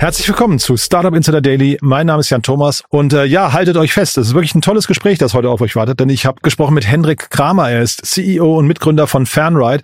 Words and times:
Herzlich 0.00 0.28
willkommen 0.28 0.60
zu 0.60 0.76
Startup 0.76 1.12
Insider 1.12 1.40
Daily. 1.40 1.76
Mein 1.80 2.06
Name 2.06 2.20
ist 2.20 2.30
Jan 2.30 2.40
Thomas 2.40 2.84
und 2.88 3.12
äh, 3.12 3.24
ja, 3.24 3.52
haltet 3.52 3.76
euch 3.76 3.92
fest. 3.92 4.16
Es 4.16 4.28
ist 4.28 4.34
wirklich 4.34 4.54
ein 4.54 4.60
tolles 4.60 4.86
Gespräch, 4.86 5.18
das 5.18 5.34
heute 5.34 5.50
auf 5.50 5.60
euch 5.60 5.74
wartet, 5.74 5.98
denn 5.98 6.08
ich 6.08 6.24
habe 6.24 6.40
gesprochen 6.40 6.74
mit 6.74 6.86
Hendrik 6.86 7.30
Kramer. 7.30 7.68
Er 7.68 7.82
ist 7.82 8.06
CEO 8.06 8.56
und 8.56 8.68
Mitgründer 8.68 9.08
von 9.08 9.26
Fanride 9.26 9.82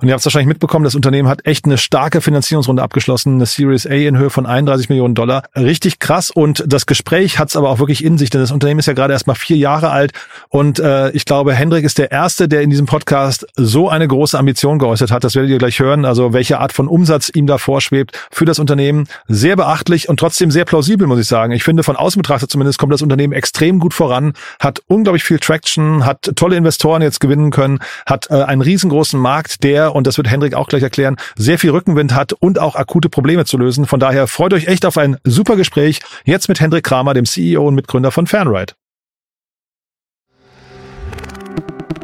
und 0.00 0.08
ihr 0.08 0.14
habt 0.14 0.24
wahrscheinlich 0.24 0.48
mitbekommen, 0.48 0.84
das 0.84 0.94
Unternehmen 0.94 1.28
hat 1.28 1.46
echt 1.46 1.64
eine 1.64 1.78
starke 1.78 2.20
Finanzierungsrunde 2.20 2.82
abgeschlossen, 2.82 3.34
eine 3.34 3.46
Series 3.46 3.86
A 3.86 3.94
in 3.94 4.18
Höhe 4.18 4.30
von 4.30 4.46
31 4.46 4.88
Millionen 4.88 5.14
Dollar. 5.14 5.44
Richtig 5.56 5.98
krass 5.98 6.30
und 6.30 6.64
das 6.66 6.86
Gespräch 6.86 7.38
hat 7.38 7.48
es 7.48 7.56
aber 7.56 7.70
auch 7.70 7.78
wirklich 7.78 8.04
in 8.04 8.18
sich, 8.18 8.30
denn 8.30 8.40
das 8.40 8.50
Unternehmen 8.50 8.80
ist 8.80 8.86
ja 8.86 8.92
gerade 8.92 9.12
erst 9.12 9.26
mal 9.26 9.34
vier 9.34 9.56
Jahre 9.56 9.90
alt 9.90 10.12
und 10.48 10.78
äh, 10.78 11.10
ich 11.10 11.24
glaube, 11.24 11.54
Hendrik 11.54 11.84
ist 11.84 11.98
der 11.98 12.10
Erste, 12.10 12.48
der 12.48 12.62
in 12.62 12.70
diesem 12.70 12.86
Podcast 12.86 13.46
so 13.56 13.88
eine 13.88 14.06
große 14.08 14.38
Ambition 14.38 14.78
geäußert 14.78 15.10
hat. 15.10 15.24
Das 15.24 15.34
werdet 15.34 15.50
ihr 15.50 15.58
gleich 15.58 15.78
hören, 15.78 16.04
also 16.04 16.32
welche 16.32 16.58
Art 16.58 16.72
von 16.72 16.88
Umsatz 16.88 17.30
ihm 17.32 17.46
da 17.46 17.58
vorschwebt 17.58 18.18
für 18.30 18.44
das 18.44 18.58
Unternehmen. 18.58 19.06
Sehr 19.28 19.56
beachtlich 19.56 20.08
und 20.08 20.18
trotzdem 20.18 20.50
sehr 20.50 20.64
plausibel, 20.64 21.06
muss 21.06 21.18
ich 21.18 21.26
sagen. 21.26 21.52
Ich 21.52 21.64
finde, 21.64 21.82
von 21.82 21.96
außen 21.96 22.20
betrachtet 22.20 22.50
zumindest 22.50 22.78
kommt 22.78 22.92
das 22.92 23.02
Unternehmen 23.02 23.32
extrem 23.32 23.78
gut 23.78 23.94
voran, 23.94 24.34
hat 24.60 24.82
unglaublich 24.86 25.24
viel 25.24 25.38
Traction, 25.38 26.04
hat 26.04 26.32
tolle 26.36 26.56
Investoren 26.56 27.02
jetzt 27.02 27.20
gewinnen 27.20 27.50
können, 27.50 27.78
hat 28.06 28.30
äh, 28.30 28.42
einen 28.42 28.62
riesengroßen 28.62 29.18
Markt, 29.18 29.62
der, 29.64 29.93
und 29.94 30.06
das 30.06 30.16
wird 30.16 30.28
Hendrik 30.28 30.54
auch 30.54 30.68
gleich 30.68 30.82
erklären, 30.82 31.16
sehr 31.36 31.58
viel 31.58 31.70
Rückenwind 31.70 32.14
hat 32.14 32.32
und 32.32 32.58
auch 32.58 32.74
akute 32.74 33.08
Probleme 33.08 33.44
zu 33.44 33.56
lösen. 33.56 33.86
Von 33.86 34.00
daher 34.00 34.26
freut 34.26 34.52
euch 34.52 34.66
echt 34.66 34.84
auf 34.84 34.98
ein 34.98 35.16
super 35.24 35.56
Gespräch. 35.56 36.00
Jetzt 36.24 36.48
mit 36.48 36.60
Hendrik 36.60 36.84
Kramer, 36.84 37.14
dem 37.14 37.26
CEO 37.26 37.66
und 37.66 37.74
Mitgründer 37.74 38.10
von 38.10 38.26
Fanride. 38.26 38.74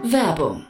Werbung. 0.04 0.69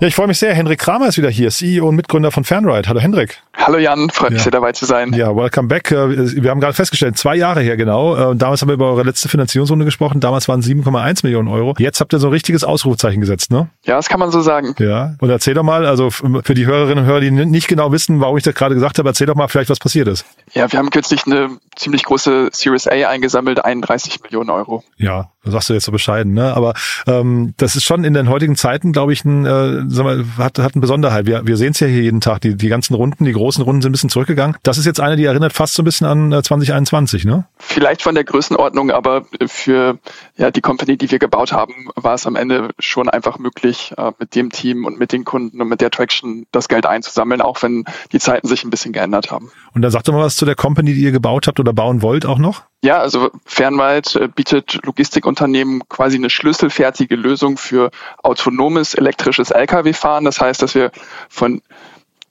Ja, 0.00 0.08
ich 0.08 0.14
freue 0.16 0.26
mich 0.26 0.38
sehr. 0.38 0.52
Hendrik 0.54 0.80
Kramer 0.80 1.06
ist 1.06 1.16
wieder 1.16 1.30
hier, 1.30 1.50
CEO 1.50 1.88
und 1.88 1.94
Mitgründer 1.94 2.30
von 2.32 2.42
Fanride. 2.44 2.88
Hallo 2.88 2.98
Hendrik. 3.00 3.40
Hallo 3.56 3.78
Jan, 3.78 4.10
freut 4.10 4.30
mich 4.32 4.40
Ja. 4.40 4.42
sehr 4.44 4.52
dabei 4.52 4.72
zu 4.72 4.84
sein. 4.84 5.12
Ja, 5.14 5.34
welcome 5.34 5.68
back. 5.68 5.90
Äh, 5.92 6.42
Wir 6.42 6.50
haben 6.50 6.60
gerade 6.60 6.74
festgestellt, 6.74 7.16
zwei 7.16 7.36
Jahre 7.36 7.60
her 7.62 7.76
genau. 7.76 8.32
Äh, 8.32 8.36
damals 8.36 8.60
haben 8.60 8.68
wir 8.68 8.74
über 8.74 8.90
eure 8.90 9.04
letzte 9.04 9.28
Finanzierungsrunde 9.28 9.84
gesprochen. 9.84 10.18
Damals 10.20 10.48
waren 10.48 10.60
7,1 10.62 11.22
Millionen 11.22 11.48
Euro. 11.48 11.74
Jetzt 11.78 12.00
habt 12.00 12.12
ihr 12.12 12.18
so 12.18 12.26
ein 12.26 12.32
richtiges 12.32 12.64
Ausrufezeichen 12.64 13.20
gesetzt, 13.20 13.52
ne? 13.52 13.68
Ja, 13.84 13.94
das 13.96 14.08
kann 14.08 14.18
man 14.20 14.32
so 14.32 14.40
sagen. 14.42 14.74
Ja. 14.78 15.14
Und 15.20 15.30
erzähl 15.30 15.54
doch 15.54 15.62
mal, 15.62 15.86
also 15.86 16.10
für 16.10 16.54
die 16.54 16.66
Hörerinnen 16.66 17.04
und 17.04 17.06
Hörer, 17.08 17.20
die 17.20 17.30
nicht 17.30 17.68
genau 17.68 17.92
wissen, 17.92 18.20
warum 18.20 18.36
ich 18.36 18.42
das 18.42 18.54
gerade 18.54 18.74
gesagt 18.74 18.98
habe, 18.98 19.08
erzähl 19.08 19.28
doch 19.28 19.36
mal 19.36 19.48
vielleicht, 19.48 19.70
was 19.70 19.78
passiert 19.78 20.08
ist. 20.08 20.26
Ja, 20.52 20.70
wir 20.70 20.78
haben 20.78 20.90
kürzlich 20.90 21.24
eine 21.24 21.50
ziemlich 21.76 22.02
große 22.04 22.50
Series 22.52 22.88
A 22.88 22.90
eingesammelt, 23.08 23.64
31 23.64 24.20
Millionen 24.24 24.50
Euro. 24.50 24.82
Ja, 24.98 25.30
das 25.44 25.52
sagst 25.52 25.70
du 25.70 25.74
jetzt 25.74 25.84
so 25.84 25.92
bescheiden, 25.92 26.34
ne? 26.34 26.54
Aber 26.54 26.74
ähm, 27.06 27.54
das 27.58 27.76
ist 27.76 27.84
schon 27.84 28.02
in 28.04 28.12
den 28.12 28.28
heutigen 28.28 28.56
Zeiten, 28.56 28.92
glaube 28.92 29.12
ich, 29.12 29.24
ein, 29.24 29.46
äh, 29.46 29.83
sag 29.88 30.04
mal, 30.04 30.24
hat, 30.38 30.58
hat 30.58 30.74
eine 30.74 30.80
Besonderheit. 30.80 31.26
Wir, 31.26 31.46
wir 31.46 31.56
sehen 31.56 31.72
es 31.72 31.80
ja 31.80 31.86
hier 31.86 32.02
jeden 32.02 32.20
Tag. 32.20 32.40
Die, 32.40 32.56
die 32.56 32.68
ganzen 32.68 32.94
Runden, 32.94 33.24
die 33.24 33.32
großen 33.32 33.62
Runden 33.62 33.82
sind 33.82 33.90
ein 33.90 33.92
bisschen 33.92 34.10
zurückgegangen. 34.10 34.56
Das 34.62 34.78
ist 34.78 34.86
jetzt 34.86 35.00
eine, 35.00 35.16
die 35.16 35.24
erinnert 35.24 35.52
fast 35.52 35.74
so 35.74 35.82
ein 35.82 35.84
bisschen 35.84 36.06
an 36.06 36.32
äh, 36.32 36.42
2021, 36.42 37.24
ne? 37.24 37.46
Vielleicht 37.58 38.02
von 38.02 38.14
der 38.14 38.24
Größenordnung, 38.24 38.90
aber 38.90 39.24
für 39.46 39.98
ja, 40.36 40.50
die 40.50 40.60
Company, 40.60 40.96
die 40.96 41.10
wir 41.10 41.18
gebaut 41.18 41.52
haben, 41.52 41.88
war 41.96 42.14
es 42.14 42.26
am 42.26 42.36
Ende 42.36 42.70
schon 42.78 43.08
einfach 43.08 43.38
möglich, 43.38 43.92
äh, 43.96 44.12
mit 44.18 44.34
dem 44.34 44.50
Team 44.50 44.84
und 44.84 44.98
mit 44.98 45.12
den 45.12 45.24
Kunden 45.24 45.60
und 45.60 45.68
mit 45.68 45.80
der 45.80 45.90
Traction 45.90 46.46
das 46.52 46.68
Geld 46.68 46.86
einzusammeln, 46.86 47.40
auch 47.40 47.62
wenn 47.62 47.84
die 48.12 48.18
Zeiten 48.18 48.48
sich 48.48 48.64
ein 48.64 48.70
bisschen 48.70 48.92
geändert 48.92 49.30
haben. 49.30 49.50
Und 49.74 49.82
dann 49.82 49.90
sag 49.90 50.04
doch 50.04 50.12
mal 50.12 50.24
was 50.24 50.36
zu 50.36 50.44
der 50.44 50.54
Company, 50.54 50.94
die 50.94 51.02
ihr 51.02 51.12
gebaut 51.12 51.46
habt 51.46 51.60
oder 51.60 51.72
bauen 51.72 52.02
wollt 52.02 52.26
auch 52.26 52.38
noch. 52.38 52.62
Ja, 52.84 52.98
also 52.98 53.30
Fernwald 53.46 54.14
äh, 54.14 54.28
bietet 54.28 54.78
Logistikunternehmen 54.84 55.88
quasi 55.88 56.18
eine 56.18 56.28
schlüsselfertige 56.28 57.16
Lösung 57.16 57.56
für 57.56 57.90
autonomes 58.22 58.92
elektrisches 58.92 59.50
Lkw-Fahren. 59.50 60.26
Das 60.26 60.38
heißt, 60.38 60.60
dass 60.60 60.74
wir 60.74 60.90
von 61.30 61.62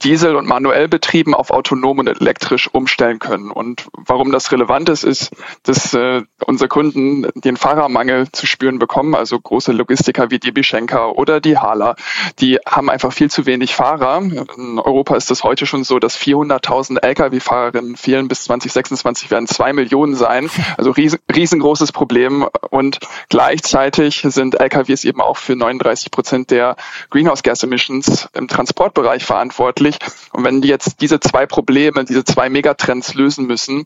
Diesel- 0.04 0.36
und 0.36 0.48
manuell 0.48 0.88
betrieben 0.88 1.34
auf 1.34 1.52
autonom 1.52 2.00
und 2.00 2.08
elektrisch 2.08 2.70
umstellen 2.72 3.20
können. 3.20 3.52
Und 3.52 3.88
warum 3.94 4.32
das 4.32 4.52
relevant 4.52 4.90
ist, 4.90 5.04
ist, 5.04 5.32
dass 5.64 5.94
äh, 5.94 6.24
unsere 6.46 6.68
Kunden 6.68 7.28
den 7.36 7.58
Fahrermangel 7.58 8.32
zu 8.32 8.46
spüren 8.46 8.80
bekommen. 8.80 9.16
Also 9.16 9.40
große 9.40 9.72
Logistiker 9.72 10.30
wie 10.32 10.40
DB 10.40 10.64
Schenker 10.64 11.18
oder 11.18 11.40
die 11.40 11.58
Hala, 11.58 11.96
die 12.40 12.60
haben 12.66 12.90
einfach 12.90 13.14
viel 13.14 13.30
zu 13.30 13.46
wenig 13.46 13.76
Fahrer. 13.76 14.22
In 14.58 14.80
Europa 14.80 15.16
ist 15.16 15.32
es 15.32 15.44
heute 15.44 15.66
schon 15.66 15.84
so, 15.84 16.00
dass 16.00 16.18
400.000 16.18 17.02
Lkw-Fahrerinnen 17.02 17.96
fehlen. 17.96 18.28
Bis 18.28 18.44
2026 18.44 19.32
werden 19.32 19.48
zwei 19.48 19.74
Millionen 19.74 20.16
sein. 20.16 20.50
Also 20.78 20.92
riesen, 20.92 21.20
riesengroßes 21.34 21.92
Problem. 21.92 22.46
Und 22.70 23.00
gleichzeitig 23.30 24.26
sind 24.28 24.60
Lkws 24.60 25.04
eben 25.06 25.22
auch 25.22 25.38
für 25.38 25.56
39 25.56 26.12
Prozent 26.12 26.52
der 26.52 26.76
Greenhouse 27.10 27.44
Gas 27.44 27.64
Emissions 27.64 28.28
im 28.34 28.48
Transportbereich 28.48 29.24
verantwortlich. 29.24 29.93
Und 30.32 30.44
wenn 30.44 30.62
die 30.62 30.68
jetzt 30.68 31.02
diese 31.02 31.20
zwei 31.20 31.46
Probleme, 31.46 32.06
diese 32.06 32.24
zwei 32.24 32.50
Megatrends 32.50 33.14
lösen 33.14 33.46
müssen, 33.46 33.86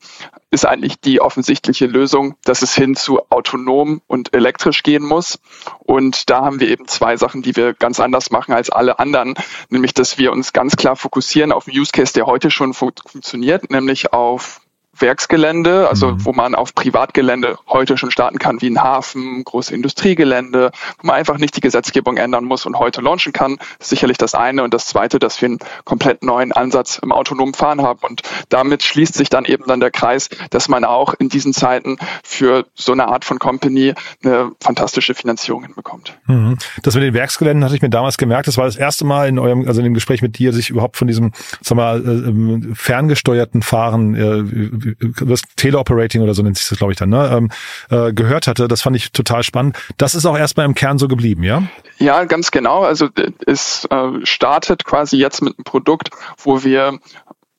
ist 0.49 0.65
eigentlich 0.65 0.99
die 0.99 1.19
offensichtliche 1.19 1.87
Lösung, 1.87 2.35
dass 2.43 2.61
es 2.61 2.73
hin 2.73 2.95
zu 2.95 3.19
autonom 3.29 4.01
und 4.07 4.33
elektrisch 4.33 4.83
gehen 4.83 5.03
muss. 5.03 5.39
Und 5.79 6.29
da 6.29 6.41
haben 6.41 6.59
wir 6.59 6.69
eben 6.69 6.87
zwei 6.87 7.17
Sachen, 7.17 7.41
die 7.41 7.55
wir 7.55 7.73
ganz 7.73 7.99
anders 7.99 8.31
machen 8.31 8.53
als 8.53 8.69
alle 8.69 8.99
anderen, 8.99 9.35
nämlich 9.69 9.93
dass 9.93 10.17
wir 10.17 10.31
uns 10.31 10.53
ganz 10.53 10.75
klar 10.75 10.95
fokussieren 10.95 11.51
auf 11.51 11.67
einen 11.67 11.77
Use 11.77 11.91
Case, 11.91 12.13
der 12.13 12.25
heute 12.25 12.49
schon 12.49 12.73
fun 12.73 12.93
funktioniert, 13.05 13.69
nämlich 13.69 14.13
auf 14.13 14.61
Werksgelände, 15.01 15.87
also 15.89 16.11
Mhm. 16.11 16.25
wo 16.25 16.33
man 16.33 16.55
auf 16.55 16.73
Privatgelände 16.75 17.57
heute 17.67 17.97
schon 17.97 18.11
starten 18.11 18.39
kann, 18.39 18.61
wie 18.61 18.69
ein 18.69 18.81
Hafen, 18.81 19.43
große 19.43 19.73
Industriegelände, 19.73 20.71
wo 20.99 21.07
man 21.07 21.15
einfach 21.15 21.37
nicht 21.37 21.55
die 21.55 21.61
Gesetzgebung 21.61 22.17
ändern 22.17 22.45
muss 22.45 22.65
und 22.65 22.77
heute 22.79 23.01
launchen 23.01 23.33
kann. 23.33 23.57
Das 23.57 23.87
ist 23.87 23.89
sicherlich 23.89 24.17
das 24.17 24.35
eine. 24.35 24.63
Und 24.63 24.73
das 24.73 24.87
zweite, 24.87 25.19
dass 25.19 25.41
wir 25.41 25.47
einen 25.47 25.59
komplett 25.85 26.23
neuen 26.23 26.51
Ansatz 26.51 26.99
im 27.01 27.11
autonomen 27.11 27.53
Fahren 27.53 27.81
haben. 27.81 27.99
Und 28.01 28.21
damit 28.49 28.83
schließt 28.83 29.13
sich 29.13 29.29
dann 29.29 29.45
eben 29.45 29.63
dann 29.67 29.79
der 29.79 29.91
Kreis, 29.91 30.29
dass 30.49 30.69
man 30.69 30.83
auch 30.83 31.13
in 31.13 31.29
diesen 31.29 31.53
Zeiten 31.53 31.97
für 32.23 32.65
so 32.75 32.91
eine 32.91 33.07
Art 33.07 33.25
von 33.25 33.39
Company 33.39 33.93
eine 34.23 34.51
fantastische 34.61 35.13
Finanzierung 35.13 35.63
hinbekommt. 35.63 36.17
Mhm. 36.27 36.57
Das 36.83 36.95
mit 36.95 37.03
den 37.03 37.13
Werksgeländen 37.13 37.63
hatte 37.63 37.75
ich 37.75 37.81
mir 37.81 37.89
damals 37.89 38.17
gemerkt. 38.17 38.47
Das 38.47 38.57
war 38.57 38.65
das 38.65 38.75
erste 38.75 39.05
Mal 39.05 39.27
in 39.27 39.39
eurem, 39.39 39.67
also 39.67 39.79
in 39.79 39.85
dem 39.85 39.93
Gespräch 39.93 40.21
mit 40.21 40.37
dir, 40.37 40.51
dass 40.51 40.59
ich 40.59 40.69
überhaupt 40.69 40.97
von 40.97 41.07
diesem, 41.07 41.31
sag 41.61 41.75
mal, 41.75 41.99
äh, 42.05 42.29
ähm, 42.29 42.73
ferngesteuerten 42.75 43.61
Fahren, 43.61 44.15
äh, 44.15 44.86
das 45.21 45.41
Teleoperating 45.55 46.21
oder 46.21 46.33
so 46.33 46.43
nennt 46.43 46.57
sich 46.57 46.67
das, 46.67 46.77
glaube 46.77 46.93
ich, 46.93 46.99
dann, 46.99 47.09
ne, 47.09 47.29
ähm, 47.31 47.51
äh, 47.89 48.13
gehört 48.13 48.47
hatte. 48.47 48.67
Das 48.67 48.81
fand 48.81 48.95
ich 48.95 49.11
total 49.11 49.43
spannend. 49.43 49.77
Das 49.97 50.15
ist 50.15 50.25
auch 50.25 50.37
erstmal 50.37 50.65
im 50.65 50.75
Kern 50.75 50.97
so 50.97 51.07
geblieben, 51.07 51.43
ja? 51.43 51.63
Ja, 51.97 52.23
ganz 52.25 52.51
genau. 52.51 52.83
Also 52.83 53.09
es 53.45 53.85
äh, 53.85 54.25
startet 54.25 54.85
quasi 54.85 55.17
jetzt 55.17 55.41
mit 55.41 55.57
einem 55.57 55.63
Produkt, 55.63 56.09
wo 56.43 56.63
wir 56.63 56.99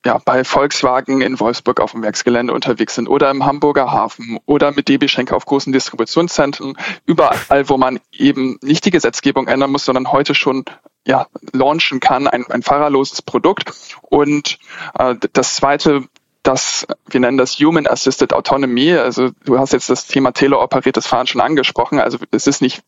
ja, 0.04 0.18
bei 0.24 0.44
Volkswagen 0.44 1.20
in 1.20 1.40
Wolfsburg 1.40 1.80
auf 1.80 1.92
dem 1.92 2.02
Werksgelände 2.02 2.52
unterwegs 2.52 2.94
sind 2.94 3.08
oder 3.08 3.30
im 3.30 3.44
Hamburger 3.44 3.90
Hafen 3.90 4.38
oder 4.46 4.72
mit 4.72 4.88
DB 4.88 5.08
Schenker 5.08 5.36
auf 5.36 5.44
großen 5.44 5.72
Distributionszentren, 5.72 6.78
überall, 7.04 7.68
wo 7.68 7.76
man 7.76 7.98
eben 8.12 8.58
nicht 8.62 8.84
die 8.84 8.90
Gesetzgebung 8.90 9.48
ändern 9.48 9.72
muss, 9.72 9.84
sondern 9.84 10.12
heute 10.12 10.34
schon 10.34 10.64
ja, 11.06 11.26
launchen 11.52 12.00
kann, 12.00 12.28
ein, 12.28 12.46
ein 12.50 12.62
fahrerloses 12.62 13.22
Produkt. 13.22 13.72
Und 14.02 14.58
äh, 14.98 15.14
das 15.32 15.56
zweite 15.56 16.04
das, 16.42 16.86
wir 17.08 17.20
nennen 17.20 17.38
das 17.38 17.58
Human 17.58 17.86
Assisted 17.86 18.32
Autonomy. 18.32 18.92
Also 18.94 19.30
du 19.44 19.58
hast 19.58 19.72
jetzt 19.72 19.90
das 19.90 20.06
Thema 20.06 20.32
teleoperiertes 20.32 21.06
Fahren 21.06 21.26
schon 21.26 21.40
angesprochen. 21.40 22.00
Also 22.00 22.18
es 22.30 22.46
ist 22.46 22.62
nicht 22.62 22.82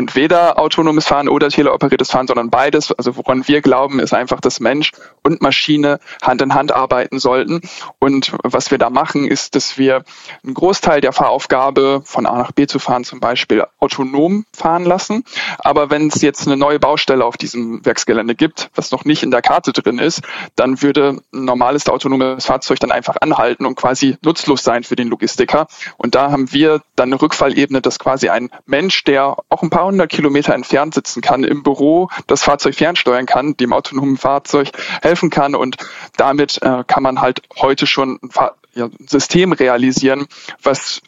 entweder 0.00 0.58
autonomes 0.58 1.06
Fahren 1.06 1.28
oder 1.28 1.50
teleoperiertes 1.50 2.10
Fahren, 2.10 2.26
sondern 2.26 2.48
beides. 2.48 2.90
Also 2.90 3.18
woran 3.18 3.46
wir 3.46 3.60
glauben, 3.60 4.00
ist 4.00 4.14
einfach, 4.14 4.40
dass 4.40 4.58
Mensch 4.58 4.92
und 5.22 5.42
Maschine 5.42 6.00
Hand 6.22 6.40
in 6.40 6.54
Hand 6.54 6.72
arbeiten 6.72 7.18
sollten. 7.18 7.60
Und 7.98 8.32
was 8.42 8.70
wir 8.70 8.78
da 8.78 8.88
machen, 8.88 9.26
ist, 9.26 9.54
dass 9.54 9.76
wir 9.76 10.04
einen 10.42 10.54
Großteil 10.54 11.02
der 11.02 11.12
Fahraufgabe 11.12 12.00
von 12.06 12.24
A 12.24 12.38
nach 12.38 12.52
B 12.52 12.66
zu 12.66 12.78
fahren 12.78 13.04
zum 13.04 13.20
Beispiel 13.20 13.62
autonom 13.78 14.46
fahren 14.56 14.86
lassen. 14.86 15.22
Aber 15.58 15.90
wenn 15.90 16.08
es 16.08 16.22
jetzt 16.22 16.46
eine 16.46 16.56
neue 16.56 16.80
Baustelle 16.80 17.26
auf 17.26 17.36
diesem 17.36 17.84
Werksgelände 17.84 18.34
gibt, 18.34 18.70
was 18.74 18.92
noch 18.92 19.04
nicht 19.04 19.22
in 19.22 19.30
der 19.30 19.42
Karte 19.42 19.72
drin 19.72 19.98
ist, 19.98 20.22
dann 20.56 20.80
würde 20.80 21.20
ein 21.30 21.44
normales 21.44 21.86
autonomes 21.90 22.46
Fahrzeug 22.46 22.80
dann 22.80 22.90
einfach 22.90 23.16
anhalten 23.20 23.66
und 23.66 23.74
quasi 23.74 24.16
nutzlos 24.22 24.64
sein 24.64 24.82
für 24.82 24.96
den 24.96 25.08
Logistiker. 25.08 25.66
Und 25.98 26.14
da 26.14 26.30
haben 26.30 26.52
wir 26.54 26.80
dann 26.96 27.10
eine 27.10 27.20
Rückfallebene, 27.20 27.82
dass 27.82 27.98
quasi 27.98 28.30
ein 28.30 28.48
Mensch, 28.64 29.04
der 29.04 29.36
auch 29.50 29.62
ein 29.62 29.68
paar 29.68 29.89
paar 29.90 29.92
hundert 29.92 30.10
Kilometer 30.10 30.54
entfernt 30.54 30.94
sitzen 30.94 31.20
kann, 31.20 31.44
im 31.44 31.62
Büro 31.62 32.08
das 32.26 32.42
Fahrzeug 32.42 32.74
fernsteuern 32.74 33.26
kann, 33.26 33.56
dem 33.56 33.72
autonomen 33.72 34.16
Fahrzeug 34.16 34.70
helfen 35.02 35.30
kann 35.30 35.54
und 35.54 35.76
damit 36.16 36.62
äh, 36.62 36.84
kann 36.86 37.02
man 37.02 37.20
halt 37.20 37.42
heute 37.60 37.86
schon 37.86 38.18
ein, 38.22 38.30
ja, 38.74 38.86
ein 38.86 39.08
System 39.08 39.52
realisieren, 39.52 40.26
was 40.62 41.02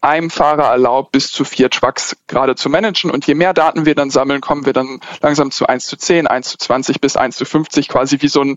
einem 0.00 0.30
Fahrer 0.30 0.70
erlaubt, 0.70 1.10
bis 1.10 1.32
zu 1.32 1.44
vier 1.44 1.70
Trucks 1.70 2.16
gerade 2.28 2.54
zu 2.54 2.68
managen. 2.68 3.10
Und 3.10 3.26
je 3.26 3.34
mehr 3.34 3.52
Daten 3.52 3.84
wir 3.84 3.96
dann 3.96 4.10
sammeln, 4.10 4.40
kommen 4.40 4.64
wir 4.64 4.72
dann 4.72 5.00
langsam 5.20 5.50
zu 5.50 5.66
1 5.66 5.86
zu 5.86 5.96
10, 5.96 6.28
1 6.28 6.50
zu 6.50 6.58
20 6.58 7.00
bis 7.00 7.16
1 7.16 7.36
zu 7.36 7.44
50, 7.44 7.88
quasi 7.88 8.18
wie 8.20 8.28
so 8.28 8.42
ein 8.42 8.56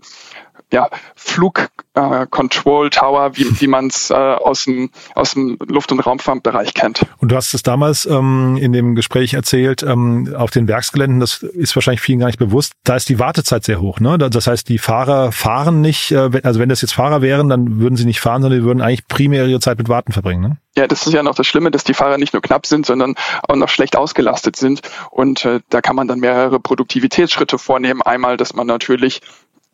ja, 0.72 0.88
Flug 1.14 1.68
äh, 1.94 2.26
Control 2.30 2.88
Tower, 2.90 3.36
wie, 3.36 3.60
wie 3.60 3.66
man 3.66 3.88
es 3.88 4.10
äh, 4.10 4.14
aus, 4.14 4.64
dem, 4.64 4.90
aus 5.14 5.34
dem 5.34 5.58
Luft- 5.66 5.92
und 5.92 6.00
Raumfahrtbereich 6.00 6.72
kennt. 6.72 7.02
Und 7.18 7.30
du 7.30 7.36
hast 7.36 7.52
es 7.52 7.62
damals 7.62 8.06
ähm, 8.06 8.56
in 8.58 8.72
dem 8.72 8.94
Gespräch 8.94 9.34
erzählt, 9.34 9.82
ähm, 9.82 10.34
auf 10.34 10.50
den 10.50 10.66
Werksgeländen, 10.66 11.20
das 11.20 11.42
ist 11.42 11.76
wahrscheinlich 11.76 12.00
vielen 12.00 12.18
gar 12.18 12.26
nicht 12.26 12.38
bewusst, 12.38 12.72
da 12.84 12.96
ist 12.96 13.10
die 13.10 13.18
Wartezeit 13.18 13.64
sehr 13.64 13.80
hoch. 13.80 14.00
Ne? 14.00 14.16
Das 14.16 14.46
heißt, 14.46 14.68
die 14.68 14.78
Fahrer 14.78 15.30
fahren 15.30 15.82
nicht, 15.82 16.10
äh, 16.10 16.30
also 16.42 16.58
wenn 16.58 16.70
das 16.70 16.80
jetzt 16.80 16.94
Fahrer 16.94 17.20
wären, 17.20 17.50
dann 17.50 17.78
würden 17.78 17.96
sie 17.96 18.06
nicht 18.06 18.20
fahren, 18.20 18.40
sondern 18.40 18.60
die 18.60 18.66
würden 18.66 18.80
eigentlich 18.80 19.06
primär 19.06 19.46
ihre 19.46 19.60
Zeit 19.60 19.76
mit 19.76 19.90
Warten 19.90 20.12
verbringen. 20.12 20.40
Ne? 20.40 20.56
Ja, 20.76 20.86
das 20.86 21.06
ist 21.06 21.12
ja 21.12 21.22
noch 21.22 21.34
das 21.34 21.46
Schlimme, 21.46 21.70
dass 21.70 21.84
die 21.84 21.94
Fahrer 21.94 22.16
nicht 22.16 22.32
nur 22.32 22.40
knapp 22.40 22.64
sind, 22.64 22.86
sondern 22.86 23.14
auch 23.46 23.56
noch 23.56 23.68
schlecht 23.68 23.96
ausgelastet 23.96 24.56
sind. 24.56 24.80
Und 25.10 25.44
äh, 25.44 25.60
da 25.68 25.82
kann 25.82 25.96
man 25.96 26.08
dann 26.08 26.20
mehrere 26.20 26.58
Produktivitätsschritte 26.58 27.58
vornehmen. 27.58 28.00
Einmal, 28.00 28.38
dass 28.38 28.54
man 28.54 28.66
natürlich 28.66 29.20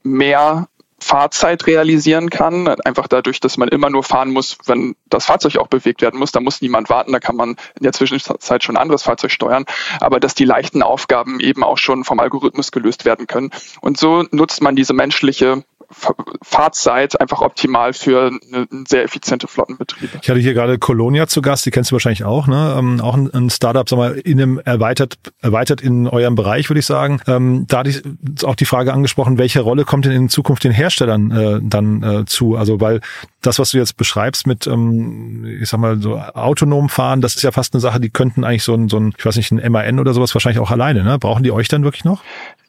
mehr 0.03 0.69
Fahrzeit 1.01 1.67
realisieren 1.67 2.29
kann, 2.29 2.69
einfach 2.69 3.07
dadurch, 3.07 3.41
dass 3.41 3.57
man 3.57 3.69
immer 3.69 3.89
nur 3.89 4.03
fahren 4.03 4.31
muss, 4.31 4.59
wenn 4.67 4.97
das 5.07 5.27
Fahrzeug 5.27 5.57
auch 5.59 5.69
bewegt 5.69 6.03
werden 6.03 6.19
muss. 6.19 6.33
Da 6.33 6.41
muss 6.41 6.61
niemand 6.61 6.91
warten, 6.91 7.13
da 7.13 7.21
kann 7.21 7.37
man 7.37 7.51
in 7.51 7.85
der 7.85 7.93
Zwischenzeit 7.93 8.65
schon 8.65 8.77
ein 8.77 8.83
anderes 8.83 9.05
Fahrzeug 9.05 9.31
steuern, 9.31 9.65
aber 10.01 10.19
dass 10.19 10.35
die 10.35 10.45
leichten 10.45 10.83
Aufgaben 10.83 11.41
eben 11.41 11.63
auch 11.63 11.79
schon 11.79 12.05
vom 12.05 12.19
Algorithmus 12.19 12.73
gelöst 12.73 13.05
werden 13.05 13.27
können. 13.27 13.51
Und 13.81 13.99
so 13.99 14.25
nutzt 14.33 14.61
man 14.61 14.77
diese 14.77 14.93
menschliche 14.93 15.63
Fahrzeit 15.91 17.19
einfach 17.19 17.41
optimal 17.41 17.95
für 17.95 18.27
eine, 18.27 18.67
sehr 18.87 19.05
effiziente 19.05 19.49
Flottenbetrieb. 19.49 20.11
Ich 20.21 20.29
hatte 20.29 20.39
hier 20.39 20.53
gerade 20.53 20.79
Colonia 20.79 21.27
zu 21.27 21.41
Gast, 21.41 21.65
die 21.65 21.71
kennst 21.71 21.91
du 21.91 21.95
wahrscheinlich 21.95 22.25
auch, 22.25 22.47
ne? 22.47 22.77
Ähm, 22.79 23.01
auch 23.01 23.15
ein, 23.15 23.33
ein, 23.33 23.49
Startup, 23.49 23.89
sag 23.89 23.97
mal, 23.97 24.13
in 24.19 24.41
einem 24.41 24.59
erweitert, 24.59 25.19
erweitert 25.41 25.81
in 25.81 26.07
eurem 26.07 26.35
Bereich, 26.35 26.69
würde 26.69 26.81
ich 26.81 26.87
sagen. 26.87 27.21
Ähm, 27.27 27.65
da 27.69 27.79
hatte 27.79 27.91
ich 27.91 28.03
auch 28.45 28.55
die 28.55 28.67
Frage 28.67 28.93
angesprochen, 28.93 29.39
welche 29.39 29.61
Rolle 29.61 29.87
kommt 29.87 30.05
denn 30.05 30.13
in 30.13 30.29
Zukunft 30.29 30.65
den 30.65 30.73
Herstellern 30.73 31.31
äh, 31.31 31.61
dann 31.63 32.03
äh, 32.03 32.25
zu? 32.27 32.57
Also 32.57 32.81
weil 32.81 33.01
das, 33.41 33.59
was 33.59 33.71
du 33.71 33.79
jetzt 33.79 33.97
beschreibst 33.97 34.47
mit, 34.47 34.67
ähm, 34.67 35.47
ich 35.63 35.71
sag 35.71 35.81
mal, 35.81 36.01
so 36.03 36.19
autonom 36.19 36.91
fahren, 36.91 37.23
das 37.23 37.35
ist 37.35 37.43
ja 37.43 37.53
fast 37.53 37.73
eine 37.73 37.81
Sache, 37.81 37.99
die 37.99 38.11
könnten 38.11 38.45
eigentlich 38.45 38.65
so 38.65 38.75
ein, 38.75 38.91
so 38.91 38.99
ein, 38.99 39.15
ich 39.17 39.25
weiß 39.25 39.37
nicht, 39.37 39.53
ein 39.53 39.73
MAN 39.73 40.01
oder 40.01 40.13
sowas 40.13 40.35
wahrscheinlich 40.35 40.61
auch 40.61 40.71
alleine, 40.71 41.03
ne? 41.03 41.19
Brauchen 41.19 41.43
die 41.43 41.51
euch 41.51 41.69
dann 41.69 41.83
wirklich 41.83 42.05
noch? 42.05 42.23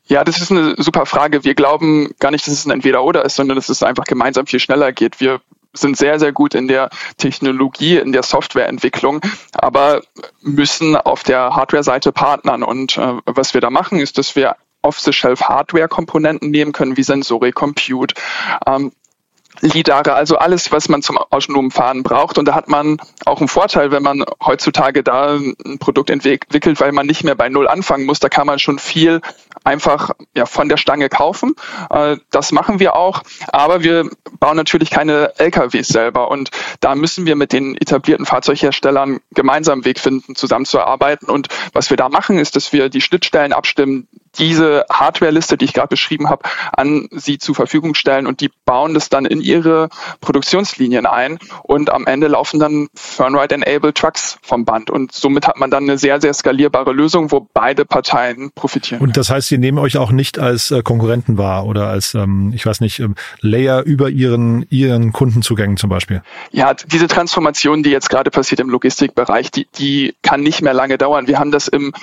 Ja, 0.09 0.23
das 0.23 0.41
ist 0.41 0.51
eine 0.51 0.73
super 0.77 1.05
Frage. 1.05 1.43
Wir 1.43 1.53
glauben 1.53 2.15
gar 2.19 2.31
nicht, 2.31 2.47
dass 2.47 2.53
es 2.55 2.65
ein 2.65 2.71
Entweder-Oder 2.71 3.23
ist, 3.23 3.35
sondern 3.35 3.55
dass 3.55 3.69
es 3.69 3.83
einfach 3.83 4.05
gemeinsam 4.05 4.47
viel 4.47 4.59
schneller 4.59 4.91
geht. 4.91 5.19
Wir 5.19 5.39
sind 5.73 5.97
sehr, 5.97 6.17
sehr 6.19 6.31
gut 6.31 6.55
in 6.55 6.67
der 6.67 6.89
Technologie, 7.17 7.97
in 7.97 8.11
der 8.11 8.23
Softwareentwicklung, 8.23 9.21
aber 9.53 10.01
müssen 10.41 10.95
auf 10.95 11.21
der 11.21 11.55
Hardware-Seite 11.55 12.11
partnern. 12.11 12.63
Und 12.63 12.97
äh, 12.97 13.17
was 13.25 13.53
wir 13.53 13.61
da 13.61 13.69
machen, 13.69 13.99
ist, 13.99 14.17
dass 14.17 14.35
wir 14.35 14.55
Off-the-Shelf-Hardware-Komponenten 14.81 16.49
nehmen 16.49 16.71
können, 16.71 16.97
wie 16.97 17.03
Sensorik, 17.03 17.53
Compute, 17.53 18.15
ähm, 18.65 18.91
Lidare, 19.61 20.13
also 20.13 20.37
alles, 20.37 20.71
was 20.71 20.89
man 20.89 21.01
zum 21.01 21.17
autonomen 21.17 21.71
Fahren 21.71 22.03
braucht. 22.03 22.37
Und 22.37 22.47
da 22.47 22.55
hat 22.55 22.69
man 22.69 22.97
auch 23.25 23.39
einen 23.39 23.47
Vorteil, 23.47 23.91
wenn 23.91 24.03
man 24.03 24.23
heutzutage 24.43 25.03
da 25.03 25.35
ein 25.35 25.79
Produkt 25.79 26.09
entwickelt, 26.09 26.79
weil 26.79 26.91
man 26.91 27.05
nicht 27.05 27.23
mehr 27.23 27.35
bei 27.35 27.49
Null 27.49 27.67
anfangen 27.67 28.05
muss. 28.05 28.19
Da 28.19 28.29
kann 28.29 28.47
man 28.47 28.59
schon 28.59 28.79
viel 28.79 29.21
einfach 29.63 30.11
ja, 30.35 30.45
von 30.45 30.69
der 30.69 30.77
Stange 30.77 31.09
kaufen. 31.09 31.55
Äh, 31.89 32.17
das 32.31 32.51
machen 32.51 32.79
wir 32.79 32.95
auch. 32.95 33.23
Aber 33.47 33.83
wir 33.83 34.09
bauen 34.39 34.57
natürlich 34.57 34.89
keine 34.89 35.33
LKWs 35.37 35.87
selber. 35.87 36.31
Und 36.31 36.51
da 36.79 36.95
müssen 36.95 37.25
wir 37.25 37.35
mit 37.35 37.53
den 37.53 37.75
etablierten 37.75 38.25
Fahrzeugherstellern 38.25 39.19
gemeinsam 39.31 39.85
Weg 39.85 39.99
finden, 39.99 40.35
zusammenzuarbeiten. 40.35 41.29
Und 41.29 41.47
was 41.73 41.89
wir 41.89 41.97
da 41.97 42.09
machen, 42.09 42.37
ist, 42.37 42.55
dass 42.55 42.73
wir 42.73 42.89
die 42.89 43.01
Schnittstellen 43.01 43.53
abstimmen, 43.53 44.07
diese 44.37 44.85
Hardware-Liste, 44.91 45.57
die 45.57 45.65
ich 45.65 45.73
gerade 45.73 45.87
beschrieben 45.87 46.29
habe, 46.29 46.43
an 46.73 47.07
sie 47.11 47.37
zur 47.37 47.55
Verfügung 47.55 47.95
stellen 47.95 48.27
und 48.27 48.41
die 48.41 48.49
bauen 48.65 48.93
das 48.93 49.09
dann 49.09 49.25
in 49.25 49.41
ihre 49.41 49.89
Produktionslinien 50.21 51.05
ein 51.05 51.39
und 51.63 51.89
am 51.89 52.05
Ende 52.05 52.27
laufen 52.27 52.59
dann 52.59 52.87
Fernride-enabled 52.95 53.95
Trucks 53.95 54.37
vom 54.41 54.65
Band 54.65 54.89
und 54.89 55.11
somit 55.11 55.47
hat 55.47 55.57
man 55.57 55.71
dann 55.71 55.83
eine 55.83 55.97
sehr, 55.97 56.21
sehr 56.21 56.33
skalierbare 56.33 56.91
Lösung, 56.91 57.31
wo 57.31 57.47
beide 57.53 57.85
Parteien 57.85 58.51
profitieren. 58.53 59.01
Und 59.01 59.17
das 59.17 59.29
heißt, 59.29 59.47
sie 59.47 59.57
nehmen 59.57 59.77
euch 59.77 59.97
auch 59.97 60.11
nicht 60.11 60.39
als 60.39 60.71
äh, 60.71 60.81
Konkurrenten 60.83 61.37
wahr 61.37 61.65
oder 61.65 61.87
als, 61.87 62.13
ähm, 62.13 62.51
ich 62.53 62.65
weiß 62.65 62.81
nicht, 62.81 62.99
ähm, 62.99 63.15
Layer 63.41 63.83
über 63.83 64.09
ihren, 64.09 64.65
ihren 64.69 65.13
Kundenzugängen 65.13 65.77
zum 65.77 65.89
Beispiel? 65.89 66.21
Ja, 66.51 66.73
diese 66.73 67.07
Transformation, 67.07 67.83
die 67.83 67.89
jetzt 67.89 68.09
gerade 68.09 68.31
passiert 68.31 68.59
im 68.59 68.69
Logistikbereich, 68.69 69.51
die, 69.51 69.67
die 69.77 70.15
kann 70.21 70.41
nicht 70.41 70.61
mehr 70.61 70.73
lange 70.73 70.97
dauern. 70.97 71.27
Wir 71.27 71.39
haben 71.39 71.51
das 71.51 71.67
im 71.67 71.93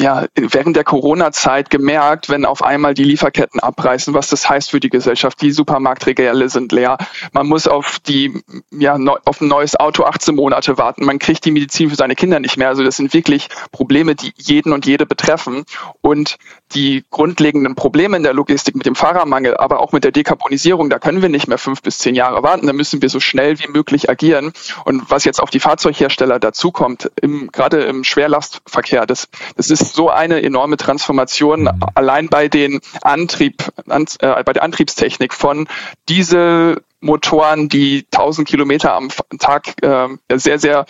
ja, 0.00 0.26
während 0.34 0.76
der 0.76 0.84
Corona-Zeit 0.84 1.68
gemerkt, 1.68 2.30
wenn 2.30 2.46
auf 2.46 2.62
einmal 2.62 2.94
die 2.94 3.04
Lieferketten 3.04 3.60
abreißen, 3.60 4.14
was 4.14 4.28
das 4.28 4.48
heißt 4.48 4.70
für 4.70 4.80
die 4.80 4.88
Gesellschaft. 4.88 5.42
Die 5.42 5.50
Supermarktregale 5.50 6.48
sind 6.48 6.72
leer. 6.72 6.96
Man 7.32 7.46
muss 7.46 7.68
auf 7.68 7.98
die, 8.00 8.42
ja, 8.70 8.96
auf 9.26 9.42
ein 9.42 9.48
neues 9.48 9.78
Auto 9.78 10.04
18 10.04 10.34
Monate 10.34 10.78
warten. 10.78 11.04
Man 11.04 11.18
kriegt 11.18 11.44
die 11.44 11.50
Medizin 11.50 11.90
für 11.90 11.96
seine 11.96 12.14
Kinder 12.14 12.40
nicht 12.40 12.56
mehr. 12.56 12.68
Also 12.68 12.82
das 12.82 12.96
sind 12.96 13.12
wirklich 13.12 13.48
Probleme, 13.72 14.14
die 14.14 14.32
jeden 14.36 14.72
und 14.72 14.86
jede 14.86 15.04
betreffen. 15.04 15.64
Und 16.00 16.38
die 16.74 17.04
grundlegenden 17.10 17.74
Probleme 17.74 18.16
in 18.16 18.22
der 18.22 18.34
Logistik 18.34 18.74
mit 18.76 18.86
dem 18.86 18.94
Fahrermangel, 18.94 19.56
aber 19.56 19.80
auch 19.80 19.92
mit 19.92 20.04
der 20.04 20.12
Dekarbonisierung, 20.12 20.90
da 20.90 20.98
können 20.98 21.22
wir 21.22 21.28
nicht 21.28 21.48
mehr 21.48 21.58
fünf 21.58 21.82
bis 21.82 21.98
zehn 21.98 22.14
Jahre 22.14 22.42
warten. 22.42 22.66
Da 22.66 22.72
müssen 22.72 23.02
wir 23.02 23.08
so 23.08 23.20
schnell 23.20 23.58
wie 23.58 23.68
möglich 23.68 24.08
agieren. 24.08 24.52
Und 24.84 25.10
was 25.10 25.24
jetzt 25.24 25.40
auf 25.40 25.50
die 25.50 25.60
Fahrzeughersteller 25.60 26.38
dazukommt, 26.38 27.10
im, 27.20 27.50
gerade 27.52 27.82
im 27.82 28.04
Schwerlastverkehr, 28.04 29.06
das, 29.06 29.28
das 29.56 29.70
ist 29.70 29.94
so 29.94 30.10
eine 30.10 30.42
enorme 30.42 30.76
Transformation 30.76 31.62
mhm. 31.62 31.70
allein 31.94 32.28
bei 32.28 32.48
den 32.48 32.80
Antrieb, 33.02 33.64
an, 33.88 34.06
äh, 34.20 34.42
bei 34.44 34.52
der 34.52 34.62
Antriebstechnik 34.62 35.34
von 35.34 35.68
Diesel 36.08 36.82
Motoren, 37.00 37.68
die 37.68 38.06
1000 38.12 38.46
Kilometer 38.46 38.94
am 38.94 39.08
Tag 39.38 39.82
äh, 39.82 40.08
sehr, 40.34 40.58
sehr 40.58 40.86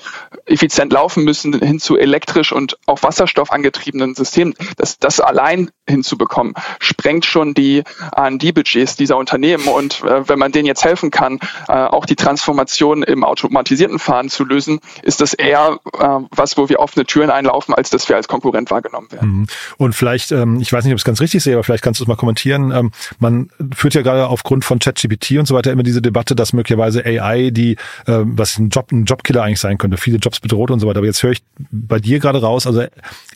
effizient 0.47 0.93
laufen 0.93 1.25
müssen, 1.25 1.59
hin 1.61 1.79
zu 1.79 1.97
elektrisch 1.97 2.53
und 2.53 2.77
auch 2.87 3.03
Wasserstoff 3.03 3.53
angetriebenen 3.53 4.15
Systemen. 4.15 4.55
Das, 4.77 4.99
das 4.99 5.21
allein 5.21 5.71
hinzubekommen, 5.89 6.55
sprengt 6.79 7.25
schon 7.25 7.55
die 7.55 7.83
R&D-Budgets 8.17 8.97
dieser 8.97 9.17
Unternehmen. 9.17 9.65
Und 9.69 10.03
äh, 10.03 10.29
wenn 10.29 10.39
man 10.39 10.53
denen 10.53 10.67
jetzt 10.67 10.85
helfen 10.85 11.11
kann, 11.11 11.39
äh, 11.69 11.73
auch 11.73 12.07
die 12.07 12.17
Transformation 12.17 13.03
im 13.03 13.25
automatisierten 13.25 13.99
Fahren 13.99 14.29
zu 14.29 14.45
lösen, 14.45 14.81
ist 15.03 15.21
das 15.21 15.35
eher 15.35 15.79
äh, 15.99 16.09
was, 16.31 16.57
wo 16.57 16.69
wir 16.69 16.81
offene 16.81 17.07
Türen 17.07 17.31
einlaufen, 17.31 17.75
als 17.75 17.91
dass 17.91 18.09
wir 18.09 18.17
als 18.17 18.29
Konkurrent 18.29 18.71
wahrgenommen 18.71 19.11
werden. 19.13 19.31
Mhm. 19.31 19.47
Und 19.77 19.95
vielleicht, 19.95 20.33
ähm, 20.33 20.61
ich 20.61 20.73
weiß 20.73 20.85
nicht, 20.85 20.93
ob 20.93 20.97
ich 20.97 21.03
es 21.03 21.05
ganz 21.05 21.21
richtig 21.21 21.43
sehe, 21.43 21.55
aber 21.55 21.65
vielleicht 21.65 21.85
kannst 21.85 22.01
du 22.01 22.05
es 22.05 22.09
mal 22.09 22.17
kommentieren. 22.17 22.73
Ähm, 22.73 22.93
man 23.19 23.51
führt 23.75 23.95
ja 23.95 24.03
gerade 24.03 24.29
aufgrund 24.29 24.65
von 24.65 24.79
ChatGPT 24.79 25.33
und 25.33 25.47
so 25.47 25.55
weiter 25.55 25.73
immer 25.73 25.83
diese 25.83 26.00
diese 26.01 26.03
Debatte, 26.03 26.35
dass 26.35 26.53
möglicherweise 26.53 27.05
AI, 27.05 27.51
die 27.51 27.73
äh, 28.07 28.23
was 28.25 28.59
ein 28.59 28.71
Job, 28.71 28.93
ein 28.93 29.05
Jobkiller 29.05 29.43
eigentlich 29.43 29.61
sein 29.61 29.79
könnte, 29.79 29.97
viele 29.97 30.19
Jobs 30.19 30.41
bedroht 30.41 30.71
und 30.71 30.81
so 30.81 30.87
weiter. 30.87 30.99
Aber 30.99 31.07
jetzt 31.07 31.23
höre 31.23 31.33
ich 31.33 31.43
bei 31.71 31.99
dir 31.99 32.19
gerade 32.19 32.41
raus, 32.41 32.67
also 32.67 32.85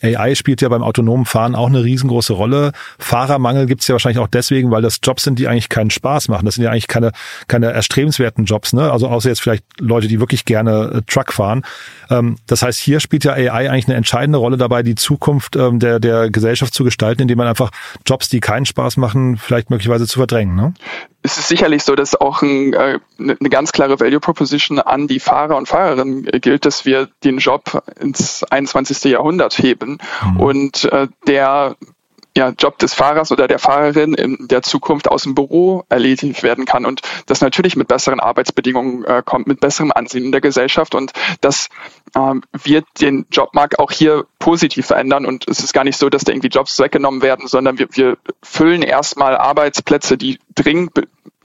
AI 0.01 0.35
spielt 0.35 0.61
ja 0.61 0.69
beim 0.69 0.83
autonomen 0.83 1.25
Fahren 1.25 1.55
auch 1.55 1.67
eine 1.67 1.83
riesengroße 1.83 2.33
Rolle. 2.33 2.71
Fahrermangel 2.99 3.67
gibt 3.67 3.81
es 3.81 3.87
ja 3.87 3.93
wahrscheinlich 3.93 4.19
auch 4.19 4.27
deswegen, 4.27 4.71
weil 4.71 4.81
das 4.81 4.99
Jobs 5.01 5.23
sind, 5.23 5.39
die 5.39 5.47
eigentlich 5.47 5.69
keinen 5.69 5.89
Spaß 5.89 6.27
machen. 6.27 6.45
Das 6.45 6.55
sind 6.55 6.63
ja 6.63 6.71
eigentlich 6.71 6.87
keine, 6.87 7.11
keine 7.47 7.71
erstrebenswerten 7.71 8.45
Jobs, 8.45 8.73
ne? 8.73 8.91
Also 8.91 9.07
außer 9.07 9.29
jetzt 9.29 9.41
vielleicht 9.41 9.63
Leute, 9.79 10.07
die 10.07 10.19
wirklich 10.19 10.45
gerne 10.45 10.95
äh, 10.95 11.01
Truck 11.07 11.33
fahren. 11.33 11.63
Ähm, 12.09 12.37
das 12.47 12.61
heißt, 12.61 12.79
hier 12.79 12.99
spielt 12.99 13.23
ja 13.23 13.33
AI 13.33 13.69
eigentlich 13.69 13.87
eine 13.87 13.95
entscheidende 13.95 14.39
Rolle 14.39 14.57
dabei, 14.57 14.83
die 14.83 14.95
Zukunft 14.95 15.55
ähm, 15.55 15.79
der, 15.79 15.99
der 15.99 16.29
Gesellschaft 16.29 16.73
zu 16.73 16.83
gestalten, 16.83 17.21
indem 17.21 17.37
man 17.37 17.47
einfach 17.47 17.71
Jobs, 18.05 18.29
die 18.29 18.39
keinen 18.39 18.65
Spaß 18.65 18.97
machen, 18.97 19.37
vielleicht 19.37 19.69
möglicherweise 19.69 20.07
zu 20.07 20.19
verdrängen. 20.19 20.55
Ne? 20.55 20.73
Es 21.25 21.39
ist 21.39 21.47
sicherlich 21.47 21.83
so, 21.83 21.95
dass 21.95 22.13
auch 22.13 22.43
ein 22.43 22.54
äh, 22.73 22.99
eine 23.19 23.49
ganz 23.49 23.71
klare 23.71 23.99
Value 23.99 24.19
Proposition 24.19 24.79
an 24.79 25.07
die 25.07 25.19
Fahrer 25.19 25.57
und 25.57 25.67
Fahrerinnen 25.67 26.25
gilt, 26.41 26.65
dass 26.65 26.85
wir 26.85 27.09
den 27.23 27.37
Job 27.37 27.83
ins 27.99 28.43
21. 28.43 29.11
Jahrhundert 29.11 29.57
heben 29.57 29.97
mhm. 30.23 30.39
und 30.39 30.85
äh, 30.85 31.07
der 31.27 31.75
ja, 32.37 32.49
Job 32.49 32.77
des 32.79 32.93
Fahrers 32.93 33.31
oder 33.31 33.47
der 33.47 33.59
Fahrerin 33.59 34.13
in 34.13 34.47
der 34.47 34.61
Zukunft 34.61 35.09
aus 35.09 35.23
dem 35.23 35.35
Büro 35.35 35.85
erledigt 35.87 36.43
werden 36.43 36.65
kann 36.65 36.85
und 36.85 37.01
das 37.27 37.39
natürlich 37.39 37.77
mit 37.77 37.87
besseren 37.87 38.19
Arbeitsbedingungen 38.19 39.05
äh, 39.05 39.23
kommt, 39.23 39.47
mit 39.47 39.61
besserem 39.61 39.91
Ansehen 39.93 40.25
in 40.25 40.31
der 40.33 40.41
Gesellschaft 40.41 40.95
und 40.95 41.13
das 41.39 41.69
ähm, 42.13 42.43
wird 42.51 42.85
den 42.99 43.25
Jobmarkt 43.31 43.79
auch 43.79 43.91
hier 43.91 44.25
positiv 44.39 44.87
verändern 44.87 45.25
und 45.25 45.47
es 45.47 45.59
ist 45.59 45.73
gar 45.73 45.85
nicht 45.85 45.97
so, 45.97 46.09
dass 46.09 46.25
da 46.25 46.33
irgendwie 46.33 46.49
Jobs 46.49 46.77
weggenommen 46.79 47.21
werden, 47.21 47.47
sondern 47.47 47.79
wir, 47.79 47.87
wir 47.91 48.17
füllen 48.43 48.81
erstmal 48.81 49.37
Arbeitsplätze, 49.37 50.17
die 50.17 50.39
dringend 50.55 50.91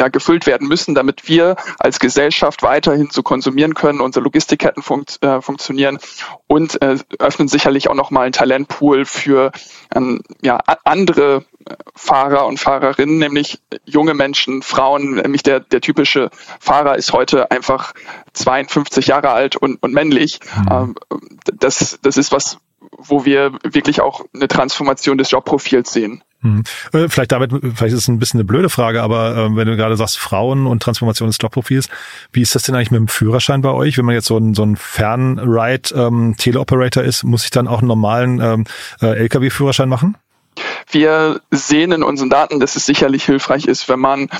ja, 0.00 0.08
gefüllt 0.08 0.46
werden 0.46 0.66
müssen, 0.66 0.94
damit 0.94 1.28
wir 1.28 1.56
als 1.78 2.00
Gesellschaft 2.00 2.62
weiterhin 2.62 3.10
so 3.12 3.22
konsumieren 3.22 3.74
können, 3.74 4.00
unsere 4.00 4.24
Logistikketten 4.24 4.82
funkt, 4.82 5.22
äh, 5.22 5.42
funktionieren 5.42 5.98
und 6.46 6.80
äh, 6.80 6.96
öffnen 7.18 7.48
sicherlich 7.48 7.90
auch 7.90 7.94
nochmal 7.94 8.24
einen 8.24 8.32
Talentpool 8.32 9.04
für 9.04 9.52
ähm, 9.94 10.22
ja, 10.40 10.58
andere 10.84 11.44
Fahrer 11.94 12.46
und 12.46 12.58
Fahrerinnen, 12.58 13.18
nämlich 13.18 13.60
junge 13.84 14.14
Menschen, 14.14 14.62
Frauen, 14.62 15.16
nämlich 15.16 15.42
der, 15.42 15.60
der 15.60 15.82
typische 15.82 16.30
Fahrer 16.58 16.96
ist 16.96 17.12
heute 17.12 17.50
einfach 17.50 17.92
52 18.32 19.06
Jahre 19.06 19.30
alt 19.30 19.56
und, 19.56 19.82
und 19.82 19.92
männlich. 19.92 20.40
Mhm. 20.56 20.68
Ähm, 20.70 20.94
das, 21.44 21.98
das 22.00 22.16
ist 22.16 22.32
was, 22.32 22.56
wo 22.96 23.26
wir 23.26 23.52
wirklich 23.62 24.00
auch 24.00 24.24
eine 24.32 24.48
Transformation 24.48 25.18
des 25.18 25.30
Jobprofils 25.30 25.92
sehen. 25.92 26.24
Hm. 26.42 26.64
Vielleicht 27.08 27.32
damit, 27.32 27.50
vielleicht 27.50 27.92
ist 27.92 28.02
es 28.02 28.08
ein 28.08 28.18
bisschen 28.18 28.40
eine 28.40 28.46
blöde 28.46 28.70
Frage, 28.70 29.02
aber 29.02 29.36
äh, 29.36 29.56
wenn 29.56 29.68
du 29.68 29.76
gerade 29.76 29.96
sagst 29.96 30.18
Frauen 30.18 30.66
und 30.66 30.82
Transformation 30.82 31.28
des 31.28 31.36
Jobprofils, 31.38 31.88
wie 32.32 32.40
ist 32.40 32.54
das 32.54 32.62
denn 32.62 32.74
eigentlich 32.74 32.90
mit 32.90 32.98
dem 32.98 33.08
Führerschein 33.08 33.60
bei 33.60 33.70
euch? 33.70 33.98
Wenn 33.98 34.06
man 34.06 34.14
jetzt 34.14 34.26
so 34.26 34.38
ein, 34.38 34.54
so 34.54 34.62
ein 34.62 34.76
Fernride 34.76 35.94
ähm, 35.94 36.34
ist, 37.04 37.24
muss 37.24 37.44
ich 37.44 37.50
dann 37.50 37.68
auch 37.68 37.80
einen 37.80 37.88
normalen 37.88 38.40
ähm, 38.40 38.64
äh, 39.02 39.18
LKW-Führerschein 39.18 39.88
machen? 39.88 40.16
Wir 40.90 41.42
sehen 41.50 41.92
in 41.92 42.02
unseren 42.02 42.30
Daten, 42.30 42.58
dass 42.58 42.74
es 42.74 42.86
sicherlich 42.86 43.24
hilfreich 43.24 43.66
ist, 43.66 43.88
wenn 43.88 44.00
man 44.00 44.30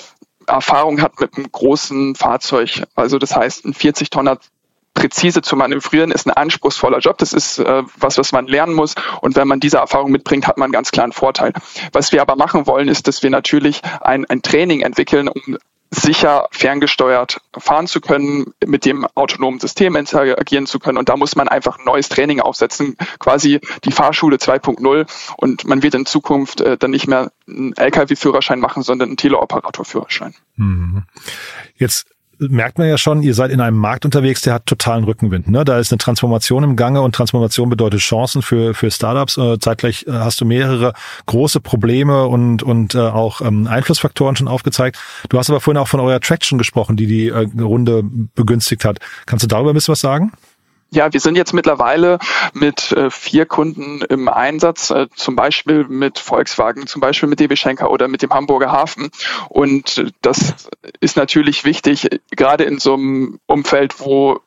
Erfahrung 0.46 1.00
hat 1.02 1.20
mit 1.20 1.36
einem 1.36 1.52
großen 1.52 2.14
Fahrzeug. 2.14 2.84
Also 2.94 3.18
das 3.18 3.36
heißt, 3.36 3.66
ein 3.66 3.74
40 3.74 4.10
Tonner 4.10 4.38
präzise 5.00 5.40
zu 5.40 5.56
manövrieren, 5.56 6.10
ist 6.10 6.26
ein 6.26 6.32
anspruchsvoller 6.32 6.98
Job. 6.98 7.16
Das 7.16 7.32
ist 7.32 7.58
äh, 7.58 7.82
was, 7.96 8.18
was 8.18 8.32
man 8.32 8.46
lernen 8.46 8.74
muss. 8.74 8.94
Und 9.22 9.34
wenn 9.34 9.48
man 9.48 9.58
diese 9.58 9.78
Erfahrung 9.78 10.10
mitbringt, 10.10 10.46
hat 10.46 10.58
man 10.58 10.66
einen 10.66 10.72
ganz 10.72 10.90
klaren 10.90 11.12
Vorteil. 11.12 11.54
Was 11.92 12.12
wir 12.12 12.20
aber 12.20 12.36
machen 12.36 12.66
wollen, 12.66 12.88
ist, 12.88 13.08
dass 13.08 13.22
wir 13.22 13.30
natürlich 13.30 13.80
ein, 14.02 14.26
ein 14.26 14.42
Training 14.42 14.82
entwickeln, 14.82 15.28
um 15.28 15.56
sicher 15.90 16.48
ferngesteuert 16.52 17.40
fahren 17.56 17.86
zu 17.86 18.00
können, 18.00 18.52
mit 18.64 18.84
dem 18.84 19.06
autonomen 19.14 19.58
System 19.58 19.96
interagieren 19.96 20.66
zu 20.66 20.78
können. 20.78 20.98
Und 20.98 21.08
da 21.08 21.16
muss 21.16 21.34
man 21.34 21.48
einfach 21.48 21.78
ein 21.78 21.84
neues 21.84 22.10
Training 22.10 22.40
aufsetzen, 22.40 22.96
quasi 23.18 23.60
die 23.84 23.92
Fahrschule 23.92 24.36
2.0. 24.36 25.06
Und 25.38 25.66
man 25.66 25.82
wird 25.82 25.94
in 25.94 26.04
Zukunft 26.04 26.60
äh, 26.60 26.76
dann 26.76 26.90
nicht 26.90 27.08
mehr 27.08 27.32
einen 27.48 27.72
Lkw-Führerschein 27.74 28.60
machen, 28.60 28.82
sondern 28.82 29.08
einen 29.08 29.16
Teleoperator-Führerschein. 29.16 30.34
Mhm. 30.56 31.04
Jetzt 31.74 32.06
merkt 32.48 32.78
man 32.78 32.88
ja 32.88 32.96
schon, 32.96 33.22
ihr 33.22 33.34
seid 33.34 33.50
in 33.50 33.60
einem 33.60 33.76
Markt 33.76 34.04
unterwegs, 34.04 34.40
der 34.42 34.54
hat 34.54 34.66
totalen 34.66 35.04
Rückenwind. 35.04 35.48
Ne? 35.48 35.64
Da 35.64 35.78
ist 35.78 35.92
eine 35.92 35.98
Transformation 35.98 36.64
im 36.64 36.76
Gange 36.76 37.02
und 37.02 37.14
Transformation 37.14 37.68
bedeutet 37.68 38.00
Chancen 38.00 38.42
für, 38.42 38.74
für 38.74 38.90
Startups. 38.90 39.36
Äh, 39.36 39.58
zeitgleich 39.58 40.06
äh, 40.06 40.12
hast 40.12 40.40
du 40.40 40.44
mehrere 40.44 40.94
große 41.26 41.60
Probleme 41.60 42.26
und, 42.26 42.62
und 42.62 42.94
äh, 42.94 42.98
auch 42.98 43.40
ähm, 43.42 43.66
Einflussfaktoren 43.66 44.36
schon 44.36 44.48
aufgezeigt. 44.48 44.98
Du 45.28 45.38
hast 45.38 45.50
aber 45.50 45.60
vorhin 45.60 45.80
auch 45.80 45.88
von 45.88 46.00
eurer 46.00 46.20
Traction 46.20 46.58
gesprochen, 46.58 46.96
die 46.96 47.06
die 47.06 47.28
äh, 47.28 47.46
Runde 47.60 48.02
begünstigt 48.34 48.84
hat. 48.84 48.98
Kannst 49.26 49.42
du 49.42 49.48
darüber 49.48 49.72
ein 49.72 49.74
bisschen 49.74 49.92
was 49.92 50.00
sagen? 50.00 50.32
Ja, 50.92 51.12
wir 51.12 51.20
sind 51.20 51.36
jetzt 51.36 51.52
mittlerweile 51.52 52.18
mit 52.52 52.90
äh, 52.92 53.10
vier 53.10 53.46
Kunden 53.46 54.02
im 54.02 54.28
Einsatz, 54.28 54.90
äh, 54.90 55.06
zum 55.14 55.36
Beispiel 55.36 55.84
mit 55.84 56.18
Volkswagen, 56.18 56.88
zum 56.88 57.00
Beispiel 57.00 57.28
mit 57.28 57.38
DB 57.38 57.54
Schenker 57.54 57.90
oder 57.90 58.08
mit 58.08 58.22
dem 58.22 58.30
Hamburger 58.30 58.72
Hafen. 58.72 59.10
Und 59.48 60.04
das 60.20 60.54
ist 61.00 61.16
natürlich 61.16 61.64
wichtig, 61.64 62.08
gerade 62.32 62.64
in 62.64 62.78
so 62.78 62.94
einem 62.94 63.38
Umfeld, 63.46 64.00
wo 64.00 64.40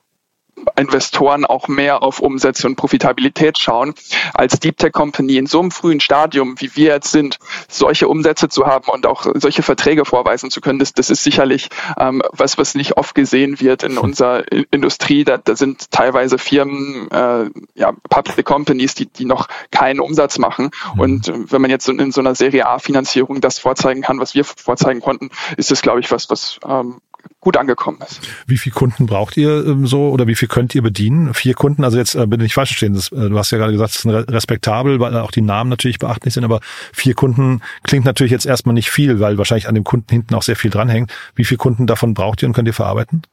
Investoren 0.76 1.46
auch 1.46 1.68
mehr 1.68 2.04
auf 2.04 2.20
Umsätze 2.20 2.68
und 2.68 2.76
Profitabilität 2.76 3.58
schauen. 3.60 3.94
Als 4.34 4.60
Deep 4.60 4.78
Tech 4.78 4.92
Company 4.92 5.38
in 5.38 5.46
so 5.46 5.60
einem 5.60 5.72
frühen 5.72 6.00
Stadium, 6.00 6.56
wie 6.60 6.76
wir 6.76 6.94
jetzt 6.94 7.12
sind, 7.12 7.40
solche 7.68 8.08
Umsätze 8.08 8.50
zu 8.50 8.66
haben 8.66 8.90
und 8.90 9.06
auch 9.06 9.26
solche 9.36 9.64
Verträge 9.64 10.06
vorweisen 10.06 10.52
zu 10.52 10.62
können, 10.62 10.80
das, 10.80 10.94
das 10.94 11.10
ist 11.10 11.24
sicherlich 11.24 11.70
ähm, 11.98 12.22
was, 12.32 12.58
was 12.58 12.76
nicht 12.76 12.98
oft 12.98 13.16
gesehen 13.16 13.60
wird 13.60 13.84
in 13.84 13.98
unserer 13.98 14.44
Industrie. 14.72 15.24
Da, 15.24 15.38
da 15.38 15.56
sind 15.56 15.92
teilweise 15.92 16.38
Firmen, 16.38 17.10
äh, 17.12 17.50
ja, 17.76 17.94
Public 18.10 18.46
Companies, 18.46 18.96
die, 18.96 19.08
die 19.08 19.26
noch 19.26 19.48
keinen 19.72 20.00
Umsatz 20.00 20.38
machen. 20.38 20.72
Mhm. 20.96 21.00
Und 21.00 21.28
äh, 21.28 21.52
wenn 21.52 21.62
man 21.62 21.72
jetzt 21.72 21.88
in 21.90 22.12
so 22.12 22.22
einer 22.22 22.36
Serie 22.36 22.68
A 22.68 22.80
Finanzierung 22.80 23.42
das 23.42 23.60
vorzeigen 23.60 24.02
kann, 24.02 24.20
was 24.20 24.36
wir 24.36 24.44
vorzeigen 24.44 25.02
konnten, 25.02 25.30
ist 25.58 25.72
das, 25.72 25.82
glaube 25.82 26.00
ich, 26.00 26.12
was, 26.12 26.30
was 26.30 26.60
ähm, 26.68 27.02
gut 27.40 27.58
angekommen 27.58 28.00
ist. 28.08 28.22
Wie 28.48 28.58
viele 28.58 28.74
Kunden 28.74 29.06
braucht 29.06 29.38
ihr 29.38 29.66
ähm, 29.66 29.86
so 29.86 30.10
oder 30.10 30.28
wie 30.28 30.36
viel 30.36 30.48
könnt 30.48 30.74
ihr 30.76 30.82
bedienen? 30.82 31.34
Vier 31.34 31.54
Kunden, 31.54 31.84
also 31.84 31.98
jetzt 31.98 32.16
äh, 32.16 32.26
bin 32.26 32.40
ich 32.42 32.54
falsch 32.54 32.70
verstehen, 32.70 32.94
das, 32.94 33.12
äh, 33.12 33.30
du 33.30 33.38
hast 33.38 33.52
ja 33.52 33.58
gerade 33.58 33.74
gesagt, 33.74 33.92
es 33.92 34.06
ist 34.06 34.32
respektabel, 34.32 35.00
weil 35.00 35.18
auch 35.18 35.32
die 35.32 35.42
Namen 35.42 35.70
natürlich 35.70 36.00
beachtlich 36.00 36.34
sind, 36.34 36.44
aber 36.44 36.62
vier 36.94 37.14
Kunden 37.14 37.62
klingt 37.84 38.06
natürlich 38.06 38.32
jetzt 38.32 38.46
erstmal 38.46 38.74
nicht 38.74 38.90
viel, 38.90 39.20
weil 39.20 39.38
wahrscheinlich 39.38 39.68
an 39.68 39.76
dem 39.76 39.84
Kunden 39.84 40.08
hinten 40.10 40.36
auch 40.36 40.44
sehr 40.44 40.56
viel 40.56 40.72
dranhängt. 40.72 41.12
Wie 41.36 41.44
viele 41.44 41.58
Kunden 41.58 41.88
davon 41.88 42.14
braucht 42.14 42.42
ihr 42.42 42.48
und 42.48 42.54
könnt 42.54 42.68
ihr 42.68 42.74
verarbeiten? 42.74 43.24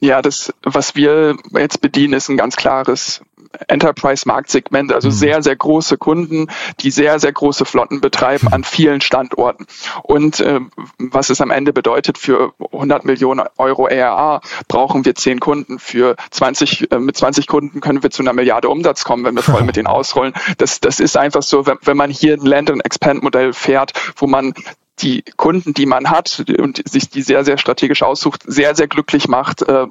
Ja, 0.00 0.22
das, 0.22 0.52
was 0.62 0.96
wir 0.96 1.36
jetzt 1.52 1.82
bedienen, 1.82 2.14
ist 2.14 2.30
ein 2.30 2.38
ganz 2.38 2.56
klares 2.56 3.20
Enterprise-Marktsegment, 3.66 4.92
also 4.92 5.08
mhm. 5.08 5.12
sehr, 5.12 5.42
sehr 5.42 5.56
große 5.56 5.98
Kunden, 5.98 6.48
die 6.80 6.90
sehr, 6.90 7.18
sehr 7.18 7.32
große 7.32 7.64
Flotten 7.64 8.00
betreiben 8.00 8.48
an 8.48 8.62
vielen 8.62 9.00
Standorten. 9.00 9.66
Und 10.02 10.40
äh, 10.40 10.60
was 10.98 11.30
es 11.30 11.40
am 11.40 11.50
Ende 11.50 11.72
bedeutet, 11.72 12.16
für 12.16 12.52
100 12.72 13.04
Millionen 13.04 13.46
Euro 13.58 13.88
ERA 13.88 14.40
brauchen 14.68 15.04
wir 15.04 15.14
10 15.14 15.40
Kunden. 15.40 15.78
Für 15.78 16.16
20, 16.30 16.92
äh, 16.92 16.98
mit 16.98 17.16
20 17.16 17.46
Kunden 17.46 17.80
können 17.80 18.02
wir 18.02 18.10
zu 18.10 18.22
einer 18.22 18.32
Milliarde 18.32 18.68
Umsatz 18.68 19.04
kommen, 19.04 19.24
wenn 19.24 19.34
wir 19.34 19.42
voll 19.42 19.62
mit 19.62 19.76
denen 19.76 19.88
ausrollen. 19.88 20.32
Das, 20.58 20.80
das 20.80 21.00
ist 21.00 21.16
einfach 21.16 21.42
so, 21.42 21.66
wenn, 21.66 21.78
wenn 21.82 21.96
man 21.96 22.10
hier 22.10 22.34
ein 22.34 22.46
Land-and-Expand-Modell 22.46 23.52
fährt, 23.52 23.92
wo 24.16 24.26
man 24.26 24.54
die 25.00 25.24
Kunden, 25.36 25.74
die 25.74 25.86
man 25.86 26.10
hat 26.10 26.44
und 26.58 26.82
sich 26.88 27.08
die 27.08 27.22
sehr, 27.22 27.44
sehr 27.44 27.58
strategisch 27.58 28.02
aussucht, 28.02 28.42
sehr, 28.46 28.74
sehr 28.74 28.86
glücklich 28.86 29.28
macht, 29.28 29.62
äh, 29.62 29.86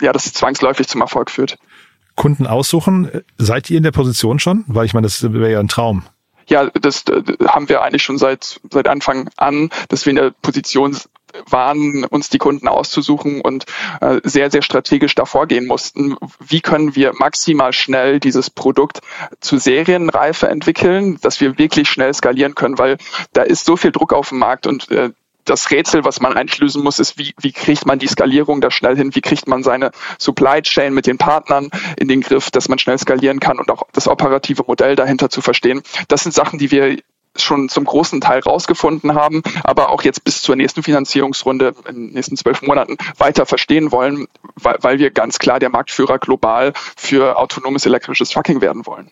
ja, 0.00 0.12
das 0.12 0.32
zwangsläufig 0.32 0.88
zum 0.88 1.00
Erfolg 1.00 1.30
führt. 1.30 1.58
Kunden 2.16 2.46
aussuchen. 2.46 3.22
Seid 3.38 3.70
ihr 3.70 3.76
in 3.76 3.82
der 3.82 3.92
Position 3.92 4.38
schon? 4.38 4.64
Weil 4.66 4.86
ich 4.86 4.94
meine, 4.94 5.06
das 5.06 5.22
wäre 5.22 5.52
ja 5.52 5.60
ein 5.60 5.68
Traum. 5.68 6.02
Ja, 6.48 6.70
das 6.70 7.04
äh, 7.08 7.22
haben 7.46 7.68
wir 7.68 7.82
eigentlich 7.82 8.02
schon 8.02 8.18
seit, 8.18 8.60
seit 8.70 8.88
Anfang 8.88 9.30
an, 9.36 9.70
dass 9.88 10.06
wir 10.06 10.10
in 10.10 10.16
der 10.16 10.30
Position 10.42 10.96
waren, 11.50 12.04
uns 12.04 12.30
die 12.30 12.38
Kunden 12.38 12.68
auszusuchen 12.68 13.40
und 13.40 13.66
äh, 14.00 14.20
sehr, 14.24 14.50
sehr 14.50 14.62
strategisch 14.62 15.14
davor 15.14 15.46
gehen 15.46 15.66
mussten. 15.66 16.16
Wie 16.40 16.60
können 16.60 16.94
wir 16.94 17.12
maximal 17.18 17.72
schnell 17.72 18.20
dieses 18.20 18.48
Produkt 18.48 19.00
zu 19.40 19.58
Serienreife 19.58 20.48
entwickeln, 20.48 21.18
dass 21.20 21.40
wir 21.40 21.58
wirklich 21.58 21.88
schnell 21.88 22.14
skalieren 22.14 22.54
können, 22.54 22.78
weil 22.78 22.96
da 23.32 23.42
ist 23.42 23.64
so 23.64 23.76
viel 23.76 23.92
Druck 23.92 24.12
auf 24.12 24.30
dem 24.30 24.38
Markt 24.38 24.66
und 24.66 24.90
äh, 24.90 25.10
das 25.46 25.70
Rätsel, 25.70 26.04
was 26.04 26.20
man 26.20 26.36
eigentlich 26.36 26.58
lösen 26.58 26.82
muss, 26.82 26.98
ist, 26.98 27.18
wie, 27.18 27.34
wie 27.40 27.52
kriegt 27.52 27.86
man 27.86 27.98
die 27.98 28.06
Skalierung 28.06 28.60
da 28.60 28.70
schnell 28.70 28.96
hin? 28.96 29.14
Wie 29.14 29.20
kriegt 29.20 29.48
man 29.48 29.62
seine 29.62 29.90
Supply 30.18 30.60
Chain 30.62 30.92
mit 30.92 31.06
den 31.06 31.18
Partnern 31.18 31.70
in 31.98 32.08
den 32.08 32.20
Griff, 32.20 32.50
dass 32.50 32.68
man 32.68 32.78
schnell 32.78 32.98
skalieren 32.98 33.40
kann 33.40 33.58
und 33.58 33.70
auch 33.70 33.84
das 33.92 34.08
operative 34.08 34.64
Modell 34.66 34.96
dahinter 34.96 35.30
zu 35.30 35.40
verstehen? 35.40 35.82
Das 36.08 36.22
sind 36.22 36.32
Sachen, 36.32 36.58
die 36.58 36.70
wir 36.70 36.98
schon 37.42 37.68
zum 37.68 37.84
großen 37.84 38.20
Teil 38.20 38.40
rausgefunden 38.40 39.14
haben, 39.14 39.42
aber 39.64 39.90
auch 39.90 40.02
jetzt 40.02 40.24
bis 40.24 40.42
zur 40.42 40.56
nächsten 40.56 40.82
Finanzierungsrunde 40.82 41.74
in 41.88 41.94
den 41.94 42.12
nächsten 42.12 42.36
zwölf 42.36 42.62
Monaten 42.62 42.96
weiter 43.18 43.46
verstehen 43.46 43.92
wollen, 43.92 44.26
weil, 44.56 44.76
weil 44.80 44.98
wir 44.98 45.10
ganz 45.10 45.38
klar 45.38 45.58
der 45.58 45.70
Marktführer 45.70 46.18
global 46.18 46.72
für 46.96 47.38
autonomes 47.38 47.86
elektrisches 47.86 48.30
Trucking 48.30 48.60
werden 48.60 48.86
wollen. 48.86 49.10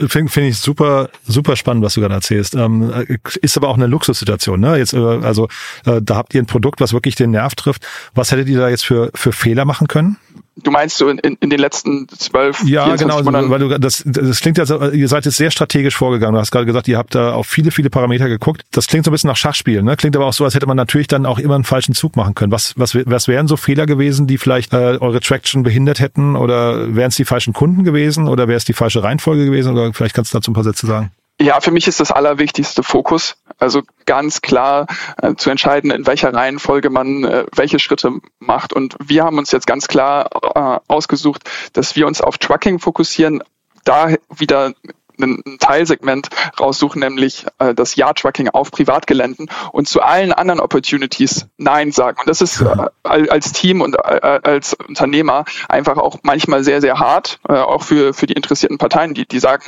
Finde 0.08 0.30
find 0.30 0.46
ich 0.48 0.58
super, 0.58 1.10
super 1.26 1.56
spannend, 1.56 1.84
was 1.84 1.94
du 1.94 2.00
gerade 2.00 2.14
erzählst. 2.14 2.54
Ähm, 2.54 2.92
ist 3.40 3.56
aber 3.56 3.68
auch 3.68 3.76
eine 3.76 3.86
Luxussituation. 3.86 4.60
Ne? 4.60 4.78
Jetzt, 4.78 4.92
äh, 4.92 4.98
also 4.98 5.48
äh, 5.84 6.00
da 6.02 6.16
habt 6.16 6.34
ihr 6.34 6.42
ein 6.42 6.46
Produkt, 6.46 6.80
was 6.80 6.92
wirklich 6.92 7.14
den 7.14 7.32
Nerv 7.32 7.54
trifft. 7.54 7.86
Was 8.14 8.30
hättet 8.32 8.48
ihr 8.48 8.58
da 8.58 8.68
jetzt 8.68 8.84
für, 8.84 9.10
für 9.14 9.32
Fehler 9.32 9.64
machen 9.64 9.88
können? 9.88 10.16
Du 10.56 10.70
meinst 10.70 10.98
so 10.98 11.08
in, 11.08 11.18
in 11.18 11.48
den 11.48 11.58
letzten 11.58 12.06
zwölf, 12.08 12.62
Ja, 12.64 12.94
genau, 12.96 13.22
Monaten? 13.22 13.48
weil 13.48 13.58
du 13.58 13.78
das, 13.80 14.02
das 14.04 14.40
klingt 14.40 14.58
ja 14.58 14.66
so, 14.66 14.82
ihr 14.90 15.08
seid 15.08 15.24
jetzt 15.24 15.38
sehr 15.38 15.50
strategisch 15.50 15.96
vorgegangen. 15.96 16.34
Du 16.34 16.40
hast 16.40 16.50
gerade 16.50 16.66
gesagt, 16.66 16.88
ihr 16.88 16.98
habt 16.98 17.14
da 17.14 17.32
auf 17.32 17.46
viele, 17.46 17.70
viele 17.70 17.88
Parameter 17.88 18.28
geguckt. 18.28 18.62
Das 18.70 18.86
klingt 18.86 19.06
so 19.06 19.10
ein 19.10 19.12
bisschen 19.12 19.28
nach 19.28 19.36
Schachspielen, 19.36 19.84
ne? 19.84 19.96
Klingt 19.96 20.14
aber 20.14 20.26
auch 20.26 20.34
so, 20.34 20.44
als 20.44 20.54
hätte 20.54 20.66
man 20.66 20.76
natürlich 20.76 21.06
dann 21.06 21.24
auch 21.24 21.38
immer 21.38 21.54
einen 21.54 21.64
falschen 21.64 21.94
Zug 21.94 22.16
machen 22.16 22.34
können. 22.34 22.52
Was, 22.52 22.74
was, 22.76 22.94
was 22.94 23.28
wären 23.28 23.48
so 23.48 23.56
Fehler 23.56 23.86
gewesen, 23.86 24.26
die 24.26 24.36
vielleicht 24.36 24.74
äh, 24.74 24.98
eure 25.00 25.20
Traction 25.20 25.62
behindert 25.62 26.00
hätten? 26.00 26.36
Oder 26.36 26.94
wären 26.94 27.08
es 27.08 27.16
die 27.16 27.24
falschen 27.24 27.54
Kunden 27.54 27.82
gewesen? 27.82 28.28
Oder 28.28 28.46
wäre 28.46 28.58
es 28.58 28.66
die 28.66 28.74
falsche 28.74 29.02
Reihenfolge 29.02 29.46
gewesen? 29.46 29.72
Oder 29.72 29.94
vielleicht 29.94 30.14
kannst 30.14 30.34
du 30.34 30.38
dazu 30.38 30.50
ein 30.50 30.54
paar 30.54 30.64
Sätze 30.64 30.86
sagen. 30.86 31.12
Ja, 31.40 31.60
für 31.60 31.70
mich 31.70 31.88
ist 31.88 31.98
das 31.98 32.12
Allerwichtigste 32.12 32.82
Fokus. 32.82 33.36
Also 33.62 33.82
ganz 34.06 34.42
klar 34.42 34.88
äh, 35.22 35.36
zu 35.36 35.48
entscheiden, 35.48 35.92
in 35.92 36.04
welcher 36.04 36.34
Reihenfolge 36.34 36.90
man 36.90 37.22
äh, 37.22 37.46
welche 37.54 37.78
Schritte 37.78 38.10
macht. 38.40 38.72
Und 38.72 38.96
wir 39.02 39.22
haben 39.22 39.38
uns 39.38 39.52
jetzt 39.52 39.68
ganz 39.68 39.86
klar 39.86 40.30
äh, 40.54 40.80
ausgesucht, 40.92 41.48
dass 41.72 41.94
wir 41.94 42.08
uns 42.08 42.20
auf 42.20 42.38
Trucking 42.38 42.80
fokussieren, 42.80 43.42
da 43.84 44.08
wieder 44.34 44.72
ein 45.20 45.42
Teilsegment 45.60 46.28
raussuchen, 46.58 47.00
nämlich 47.00 47.46
äh, 47.58 47.74
das 47.74 47.94
Ja-Tracking 47.96 48.48
auf 48.48 48.72
Privatgeländen 48.72 49.48
und 49.70 49.88
zu 49.88 50.02
allen 50.02 50.32
anderen 50.32 50.58
Opportunities 50.58 51.46
Nein 51.56 51.92
sagen. 51.92 52.18
Und 52.20 52.28
das 52.28 52.40
ist 52.40 52.60
äh, 52.60 52.88
als 53.04 53.52
Team 53.52 53.80
und 53.80 53.94
äh, 53.94 54.40
als 54.42 54.74
Unternehmer 54.74 55.44
einfach 55.68 55.98
auch 55.98 56.18
manchmal 56.22 56.64
sehr, 56.64 56.80
sehr 56.80 56.98
hart, 56.98 57.38
äh, 57.48 57.52
auch 57.52 57.82
für, 57.82 58.12
für 58.14 58.26
die 58.26 58.34
interessierten 58.34 58.78
Parteien, 58.78 59.14
die, 59.14 59.26
die 59.26 59.38
sagen, 59.38 59.64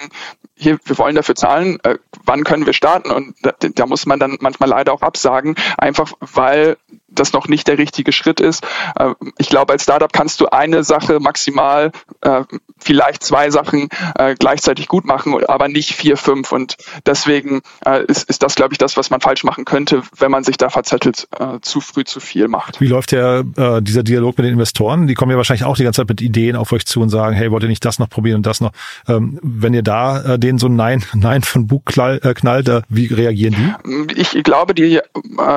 hier, 0.56 0.78
wir 0.84 0.98
wollen 0.98 1.16
dafür 1.16 1.34
zahlen, 1.34 1.78
äh, 1.82 1.96
wann 2.24 2.44
können 2.44 2.66
wir 2.66 2.72
starten? 2.72 3.10
Und 3.10 3.34
da, 3.42 3.52
da 3.60 3.86
muss 3.86 4.06
man 4.06 4.18
dann 4.18 4.38
manchmal 4.40 4.68
leider 4.68 4.92
auch 4.92 5.02
absagen, 5.02 5.56
einfach 5.78 6.12
weil 6.20 6.76
das 7.08 7.32
noch 7.32 7.48
nicht 7.48 7.68
der 7.68 7.78
richtige 7.78 8.12
Schritt 8.12 8.40
ist. 8.40 8.64
Äh, 8.98 9.14
ich 9.38 9.48
glaube, 9.48 9.72
als 9.72 9.84
Startup 9.84 10.12
kannst 10.12 10.40
du 10.40 10.46
eine 10.46 10.84
Sache 10.84 11.20
maximal, 11.20 11.92
äh, 12.20 12.42
vielleicht 12.78 13.22
zwei 13.22 13.50
Sachen 13.50 13.88
äh, 14.16 14.34
gleichzeitig 14.34 14.88
gut 14.88 15.04
machen, 15.04 15.44
aber 15.46 15.68
nicht 15.68 15.94
vier, 15.94 16.16
fünf. 16.16 16.52
Und 16.52 16.76
deswegen 17.06 17.62
ist, 18.08 18.28
ist 18.28 18.42
das, 18.42 18.54
glaube 18.54 18.74
ich, 18.74 18.78
das, 18.78 18.96
was 18.96 19.10
man 19.10 19.20
falsch 19.20 19.44
machen 19.44 19.64
könnte, 19.64 20.02
wenn 20.18 20.30
man 20.30 20.44
sich 20.44 20.56
da 20.56 20.68
verzettelt, 20.68 21.28
zu 21.62 21.80
früh 21.80 22.04
zu 22.04 22.20
viel 22.20 22.48
macht. 22.48 22.80
Wie 22.80 22.86
läuft 22.86 23.12
der, 23.12 23.44
dieser 23.80 24.02
Dialog 24.02 24.36
mit 24.36 24.46
den 24.46 24.54
Investoren? 24.54 25.06
Die 25.06 25.14
kommen 25.14 25.30
ja 25.30 25.36
wahrscheinlich 25.36 25.64
auch 25.64 25.76
die 25.76 25.84
ganze 25.84 26.02
Zeit 26.02 26.08
mit 26.08 26.20
Ideen 26.20 26.56
auf 26.56 26.72
euch 26.72 26.86
zu 26.86 27.00
und 27.00 27.10
sagen, 27.10 27.34
hey, 27.34 27.50
wollt 27.50 27.62
ihr 27.62 27.68
nicht 27.68 27.84
das 27.84 27.98
noch 27.98 28.08
probieren 28.08 28.36
und 28.36 28.46
das 28.46 28.60
noch? 28.60 28.72
Ähm, 29.08 29.38
wenn 29.42 29.74
ihr 29.74 29.82
da 29.82 30.36
denen 30.54 30.58
so 30.58 30.68
ein 30.68 30.76
Nein, 30.76 31.04
Nein 31.14 31.42
von 31.42 31.66
Bug 31.66 31.86
knallt, 31.86 32.84
wie 32.88 33.06
reagieren 33.06 33.76
die? 33.86 34.20
Ich 34.20 34.32
glaube, 34.44 34.74
die 34.74 35.00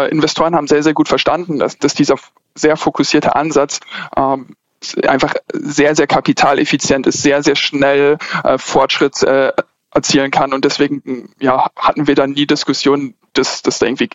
Investoren 0.09 0.55
haben 0.55 0.67
sehr, 0.67 0.83
sehr 0.83 0.93
gut 0.93 1.07
verstanden, 1.07 1.59
dass, 1.59 1.77
dass 1.77 1.93
dieser 1.93 2.15
sehr 2.55 2.77
fokussierte 2.77 3.35
Ansatz 3.35 3.79
ähm, 4.15 4.55
einfach 5.07 5.35
sehr, 5.53 5.95
sehr 5.95 6.07
kapitaleffizient 6.07 7.07
ist, 7.07 7.21
sehr, 7.21 7.43
sehr 7.43 7.55
schnell 7.55 8.17
äh, 8.43 8.57
Fortschritt 8.57 9.21
äh, 9.23 9.51
erzielen 9.93 10.31
kann. 10.31 10.53
Und 10.53 10.65
deswegen 10.65 11.29
ja, 11.39 11.69
hatten 11.75 12.07
wir 12.07 12.15
da 12.15 12.27
nie 12.27 12.45
Diskussionen, 12.45 13.15
dass, 13.37 13.61
dass 13.61 13.79
da 13.79 13.85
irgendwie 13.85 14.09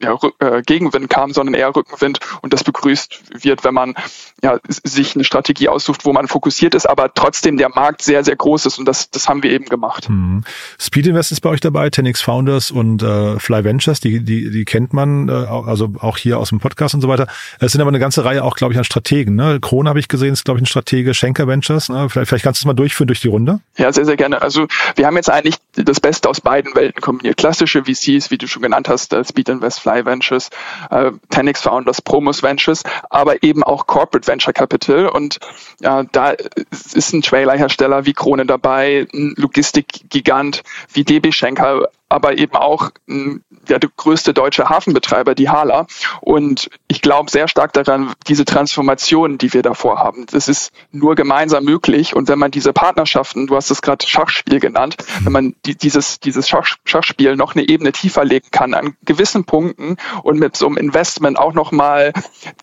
ja, 0.00 0.16
äh, 0.38 0.62
Gegenwind 0.62 1.10
kam, 1.10 1.32
sondern 1.32 1.54
eher 1.54 1.74
Rückenwind 1.74 2.20
und 2.42 2.52
das 2.52 2.62
begrüßt 2.62 3.42
wird, 3.42 3.64
wenn 3.64 3.74
man 3.74 3.94
ja, 4.42 4.58
sich 4.68 5.14
eine 5.14 5.24
Strategie 5.24 5.68
aussucht, 5.68 6.04
wo 6.04 6.12
man 6.12 6.28
fokussiert 6.28 6.74
ist, 6.74 6.88
aber 6.88 7.12
trotzdem 7.12 7.56
der 7.56 7.68
Markt 7.70 8.02
sehr, 8.02 8.22
sehr 8.22 8.36
groß 8.36 8.66
ist 8.66 8.78
und 8.78 8.84
das, 8.84 9.10
das 9.10 9.28
haben 9.28 9.42
wir 9.42 9.50
eben 9.50 9.64
gemacht. 9.64 10.08
Mhm. 10.08 10.44
Speed 10.78 11.08
Invest 11.08 11.32
ist 11.32 11.40
bei 11.40 11.50
euch 11.50 11.60
dabei, 11.60 11.90
Tenix 11.90 12.20
Founders 12.20 12.70
und 12.70 13.02
äh, 13.02 13.38
Fly 13.40 13.64
Ventures, 13.64 14.00
die, 14.00 14.22
die, 14.24 14.50
die 14.50 14.64
kennt 14.64 14.92
man, 14.92 15.28
äh, 15.28 15.32
also 15.32 15.92
auch 15.98 16.16
hier 16.16 16.38
aus 16.38 16.50
dem 16.50 16.60
Podcast 16.60 16.94
und 16.94 17.00
so 17.00 17.08
weiter. 17.08 17.26
Es 17.58 17.72
sind 17.72 17.80
aber 17.80 17.90
eine 17.90 17.98
ganze 17.98 18.24
Reihe 18.24 18.44
auch, 18.44 18.56
glaube 18.56 18.72
ich, 18.72 18.78
an 18.78 18.84
Strategen. 18.84 19.34
Ne? 19.34 19.58
Kron 19.60 19.88
habe 19.88 19.98
ich 19.98 20.08
gesehen, 20.08 20.32
ist, 20.32 20.44
glaube 20.44 20.58
ich, 20.58 20.62
ein 20.62 20.66
Stratege, 20.66 21.14
Schenker 21.14 21.48
Ventures. 21.48 21.88
Ne? 21.88 22.08
Vielleicht, 22.08 22.28
vielleicht 22.28 22.44
kannst 22.44 22.60
du 22.60 22.62
es 22.62 22.66
mal 22.66 22.74
durchführen 22.74 23.08
durch 23.08 23.20
die 23.20 23.28
Runde. 23.28 23.60
Ja, 23.76 23.92
sehr, 23.92 24.04
sehr 24.04 24.16
gerne. 24.16 24.42
Also 24.42 24.66
wir 24.94 25.06
haben 25.06 25.16
jetzt 25.16 25.30
eigentlich 25.30 25.56
das 25.74 26.00
Beste 26.00 26.28
aus 26.28 26.40
beiden 26.40 26.74
Welten 26.74 27.00
kombiniert. 27.00 27.36
Klassische 27.36 27.84
VCs, 27.84 28.30
wie 28.30 28.38
du 28.38 28.46
schon 28.48 28.62
genannt 28.62 28.88
hast, 28.88 29.12
äh, 29.12 29.24
Speed 29.24 29.48
Invest, 29.48 29.80
Fly 29.80 30.04
Ventures, 30.04 30.50
äh, 30.90 31.12
Tenix 31.30 31.62
Founders, 31.62 32.02
Promos 32.02 32.42
Ventures, 32.42 32.82
aber 33.10 33.42
eben 33.42 33.62
auch 33.62 33.86
Corporate 33.86 34.26
Venture 34.26 34.52
Capital. 34.52 35.08
Und 35.08 35.38
ja, 35.80 36.04
da 36.04 36.30
ist 36.70 37.12
ein 37.12 37.22
Trailerhersteller 37.22 38.06
wie 38.06 38.12
Krone 38.12 38.46
dabei, 38.46 39.06
ein 39.12 39.34
Logistikgigant 39.36 40.62
wie 40.92 41.04
DB 41.04 41.32
Schenker, 41.32 41.88
aber 42.08 42.38
eben 42.38 42.56
auch 42.56 42.90
ja, 43.06 43.78
der 43.78 43.90
größte 43.96 44.32
deutsche 44.32 44.68
Hafenbetreiber, 44.68 45.34
die 45.34 45.48
Hala. 45.48 45.86
Und 46.20 46.70
ich 46.88 47.02
glaube 47.02 47.30
sehr 47.30 47.48
stark 47.48 47.72
daran, 47.72 48.14
diese 48.26 48.44
Transformation, 48.44 49.38
die 49.38 49.52
wir 49.52 49.62
davor 49.62 49.98
haben, 49.98 50.26
das 50.30 50.48
ist 50.48 50.72
nur 50.90 51.14
gemeinsam 51.14 51.64
möglich. 51.64 52.16
Und 52.16 52.28
wenn 52.28 52.38
man 52.38 52.50
diese 52.50 52.72
Partnerschaften, 52.72 53.46
du 53.46 53.56
hast 53.56 53.70
es 53.70 53.82
gerade 53.82 54.06
Schachspiel 54.06 54.60
genannt, 54.60 54.96
wenn 55.22 55.32
man 55.32 55.54
die, 55.66 55.74
dieses, 55.74 56.20
dieses 56.20 56.48
Schach, 56.48 56.76
Schachspiel 56.84 57.36
noch 57.36 57.54
eine 57.54 57.68
Ebene 57.68 57.92
tiefer 57.92 58.24
legen 58.24 58.48
kann 58.50 58.74
an 58.74 58.96
gewissen 59.04 59.44
Punkten 59.44 59.96
und 60.22 60.38
mit 60.38 60.56
so 60.56 60.66
einem 60.66 60.76
Investment 60.76 61.38
auch 61.38 61.52
nochmal 61.52 62.12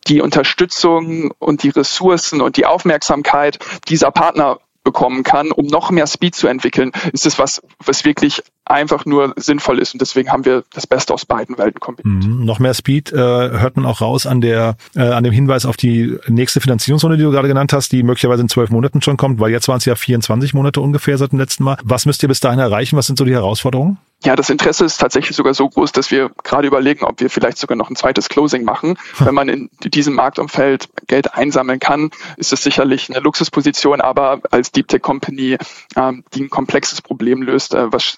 die 0.08 0.22
Unterstützung 0.22 1.32
und 1.40 1.64
die 1.64 1.70
Ressourcen 1.70 2.42
und 2.42 2.58
die 2.58 2.66
Aufmerksamkeit 2.66 3.60
dieser 3.88 4.12
Partner 4.12 4.60
bekommen 4.86 5.24
kann, 5.24 5.52
um 5.52 5.66
noch 5.66 5.92
mehr 5.92 6.08
Speed 6.08 6.36
zu 6.36 6.48
entwickeln, 6.48 6.94
ist 7.12 7.26
es 7.26 7.38
was, 7.38 7.62
was 7.84 8.06
wirklich 8.06 8.42
einfach 8.64 9.06
nur 9.06 9.34
sinnvoll 9.36 9.80
ist. 9.80 9.94
Und 9.94 10.02
deswegen 10.02 10.32
haben 10.32 10.46
wir 10.46 10.64
das 10.74 10.88
Beste 10.88 11.14
aus 11.14 11.26
beiden 11.26 11.58
Welten 11.58 11.80
kombiniert. 11.80 12.24
Mhm. 12.24 12.46
Noch 12.46 12.60
mehr 12.60 12.74
Speed 12.74 13.12
äh, 13.12 13.18
hört 13.18 13.76
man 13.76 13.86
auch 13.86 14.02
raus 14.02 14.26
an 14.26 14.42
der 14.42 14.78
äh, 14.96 15.02
an 15.02 15.24
dem 15.24 15.34
Hinweis 15.34 15.66
auf 15.66 15.78
die 15.78 16.18
nächste 16.28 16.62
Finanzierungsrunde, 16.62 17.18
die 17.18 17.24
du 17.24 17.32
gerade 17.32 17.48
genannt 17.48 17.74
hast, 17.74 17.92
die 17.92 18.04
möglicherweise 18.04 18.42
in 18.42 18.50
zwölf 18.50 18.70
Monaten 18.70 19.02
schon 19.02 19.18
kommt, 19.18 19.40
weil 19.40 19.52
jetzt 19.52 19.68
waren 19.68 19.78
es 19.78 19.86
ja 19.86 19.96
24 19.96 20.54
Monate 20.54 20.82
ungefähr 20.82 21.18
seit 21.18 21.32
dem 21.32 21.40
letzten 21.40 21.64
Mal. 21.64 21.78
Was 21.84 22.06
müsst 22.06 22.24
ihr 22.24 22.30
bis 22.30 22.40
dahin 22.40 22.60
erreichen? 22.60 22.98
Was 22.98 23.08
sind 23.08 23.20
so 23.20 23.26
die 23.26 23.34
Herausforderungen? 23.34 23.98
Ja, 24.26 24.36
das 24.36 24.50
Interesse 24.50 24.86
ist 24.86 24.98
tatsächlich 24.98 25.38
sogar 25.38 25.54
so 25.54 25.70
groß, 25.70 25.92
dass 25.92 26.10
wir 26.10 26.32
gerade 26.44 26.68
überlegen, 26.68 27.06
ob 27.06 27.22
wir 27.22 27.30
vielleicht 27.30 27.60
sogar 27.60 27.78
noch 27.78 27.92
ein 27.92 27.96
zweites 27.96 28.28
Closing 28.28 28.64
machen. 28.64 28.98
Wenn 29.20 29.36
man 29.36 29.50
in 29.50 29.70
diesem 29.84 30.16
Marktumfeld 30.16 30.90
Geld 31.06 31.36
einsammeln 31.36 31.80
kann, 31.80 32.10
ist 32.36 32.52
es 32.52 32.64
sicherlich 32.64 33.08
eine 33.10 33.20
Luxusposition, 33.20 34.02
aber 34.02 34.42
als 34.50 34.72
Deep 34.72 34.88
Tech 34.88 35.04
Company, 35.04 35.58
ähm, 35.96 36.24
die 36.34 36.42
ein 36.42 36.50
komplexes 36.50 37.04
Problem 37.04 37.44
löst, 37.44 37.76
äh, 37.76 37.94
was 37.94 38.18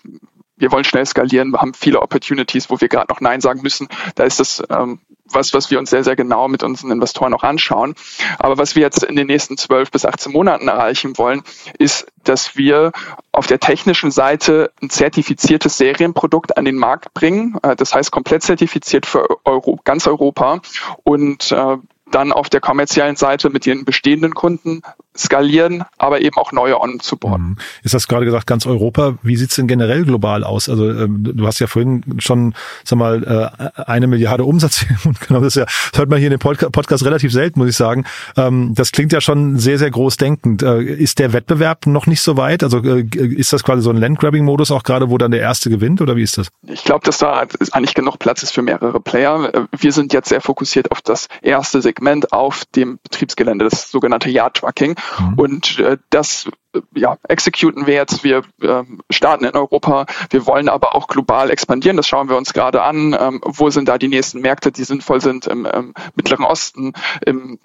wir 0.57 0.71
wollen 0.71 0.83
schnell 0.83 1.05
skalieren, 1.05 1.51
wir 1.51 1.61
haben 1.61 1.73
viele 1.73 2.01
Opportunities, 2.01 2.69
wo 2.69 2.81
wir 2.81 2.89
gerade 2.89 3.11
noch 3.11 3.21
Nein 3.21 3.41
sagen 3.41 3.61
müssen. 3.61 3.87
Da 4.15 4.23
ist 4.23 4.39
das 4.39 4.63
ähm, 4.69 4.99
was, 5.31 5.53
was 5.53 5.71
wir 5.71 5.79
uns 5.79 5.89
sehr, 5.89 6.03
sehr 6.03 6.15
genau 6.15 6.47
mit 6.47 6.63
unseren 6.63 6.91
Investoren 6.91 7.33
auch 7.33 7.43
anschauen. 7.43 7.95
Aber 8.39 8.57
was 8.57 8.75
wir 8.75 8.83
jetzt 8.83 9.03
in 9.03 9.15
den 9.15 9.27
nächsten 9.27 9.57
12 9.57 9.91
bis 9.91 10.05
18 10.05 10.31
Monaten 10.31 10.67
erreichen 10.67 11.17
wollen, 11.17 11.43
ist, 11.77 12.07
dass 12.23 12.55
wir 12.57 12.91
auf 13.31 13.47
der 13.47 13.59
technischen 13.59 14.11
Seite 14.11 14.71
ein 14.81 14.89
zertifiziertes 14.89 15.77
Serienprodukt 15.77 16.57
an 16.57 16.65
den 16.65 16.75
Markt 16.75 17.13
bringen. 17.13 17.57
Äh, 17.63 17.75
das 17.75 17.93
heißt 17.93 18.11
komplett 18.11 18.43
zertifiziert 18.43 19.05
für 19.05 19.27
Euro, 19.45 19.79
ganz 19.83 20.07
Europa 20.07 20.61
und 21.03 21.51
äh, 21.51 21.77
dann 22.11 22.31
auf 22.31 22.49
der 22.49 22.61
kommerziellen 22.61 23.15
Seite 23.15 23.49
mit 23.49 23.65
den 23.65 23.85
bestehenden 23.85 24.33
Kunden 24.33 24.81
skalieren, 25.17 25.83
aber 25.97 26.21
eben 26.21 26.37
auch 26.37 26.51
neue 26.51 26.79
onzuboarden. 26.79 27.49
Mhm. 27.49 27.57
Ist 27.83 27.93
das 27.93 28.07
gerade 28.07 28.25
gesagt, 28.25 28.47
ganz 28.47 28.65
Europa. 28.65 29.17
Wie 29.23 29.35
sieht's 29.35 29.55
denn 29.55 29.67
generell 29.67 30.05
global 30.05 30.43
aus? 30.43 30.69
Also 30.69 30.89
ähm, 30.89 31.23
du 31.35 31.45
hast 31.47 31.59
ja 31.59 31.67
vorhin 31.67 32.03
schon, 32.19 32.53
sag 32.83 32.99
mal, 32.99 33.23
äh, 33.23 33.81
eine 33.81 34.07
Milliarde 34.07 34.43
Umsatz 34.43 34.85
genau 35.27 35.41
das, 35.41 35.55
ja, 35.55 35.65
das 35.65 35.99
hört 35.99 36.09
man 36.09 36.19
hier 36.19 36.27
in 36.27 36.31
dem 36.31 36.39
Podca 36.39 36.69
Podcast 36.69 37.03
relativ 37.03 37.31
selten, 37.31 37.59
muss 37.59 37.69
ich 37.69 37.75
sagen. 37.75 38.05
Ähm, 38.35 38.73
das 38.75 38.91
klingt 38.91 39.11
ja 39.11 39.21
schon 39.21 39.57
sehr, 39.57 39.79
sehr 39.79 39.89
groß 39.89 40.17
denkend. 40.17 40.61
Äh, 40.63 40.83
ist 40.83 41.19
der 41.19 41.33
Wettbewerb 41.33 41.87
noch 41.87 42.05
nicht 42.05 42.21
so 42.21 42.37
weit? 42.37 42.63
Also 42.63 42.83
äh, 42.83 43.05
ist 43.13 43.53
das 43.53 43.63
quasi 43.63 43.81
so 43.81 43.89
ein 43.89 43.97
Landgrabbing-Modus 43.97 44.71
auch 44.71 44.83
gerade, 44.83 45.09
wo 45.09 45.17
dann 45.17 45.31
der 45.31 45.41
Erste 45.41 45.69
gewinnt 45.69 46.01
oder 46.01 46.15
wie 46.15 46.23
ist 46.23 46.37
das? 46.37 46.49
Ich 46.67 46.83
glaube, 46.83 47.03
dass 47.05 47.17
da 47.17 47.45
eigentlich 47.71 47.95
genug 47.95 48.19
Platz 48.19 48.43
ist 48.43 48.53
für 48.53 48.61
mehrere 48.61 48.99
Player. 48.99 49.53
Äh, 49.53 49.61
wir 49.77 49.91
sind 49.91 50.13
jetzt 50.13 50.29
sehr 50.29 50.41
fokussiert 50.41 50.91
auf 50.91 51.01
das 51.01 51.27
erste 51.41 51.81
Segment 51.81 51.96
auf 52.31 52.65
dem 52.75 52.99
Betriebsgelände, 53.03 53.65
das 53.65 53.91
sogenannte 53.91 54.29
Yard-Trucking. 54.29 54.95
Mhm. 55.19 55.33
Und 55.35 55.79
äh, 55.79 55.97
das 56.09 56.49
äh, 56.73 56.81
ja, 56.95 57.17
executen 57.27 57.87
wir 57.87 57.95
jetzt. 57.95 58.23
Wir 58.23 58.43
äh, 58.61 58.83
starten 59.09 59.45
in 59.45 59.55
Europa. 59.55 60.05
Wir 60.29 60.45
wollen 60.45 60.69
aber 60.69 60.95
auch 60.95 61.07
global 61.07 61.49
expandieren. 61.49 61.97
Das 61.97 62.07
schauen 62.07 62.29
wir 62.29 62.37
uns 62.37 62.53
gerade 62.53 62.81
an. 62.83 63.15
Ähm, 63.19 63.41
wo 63.43 63.69
sind 63.69 63.87
da 63.89 63.97
die 63.97 64.07
nächsten 64.07 64.41
Märkte, 64.41 64.71
die 64.71 64.83
sinnvoll 64.83 65.21
sind 65.21 65.47
im, 65.47 65.65
im 65.65 65.93
Mittleren 66.15 66.45
Osten, 66.45 66.93
im 67.25 67.59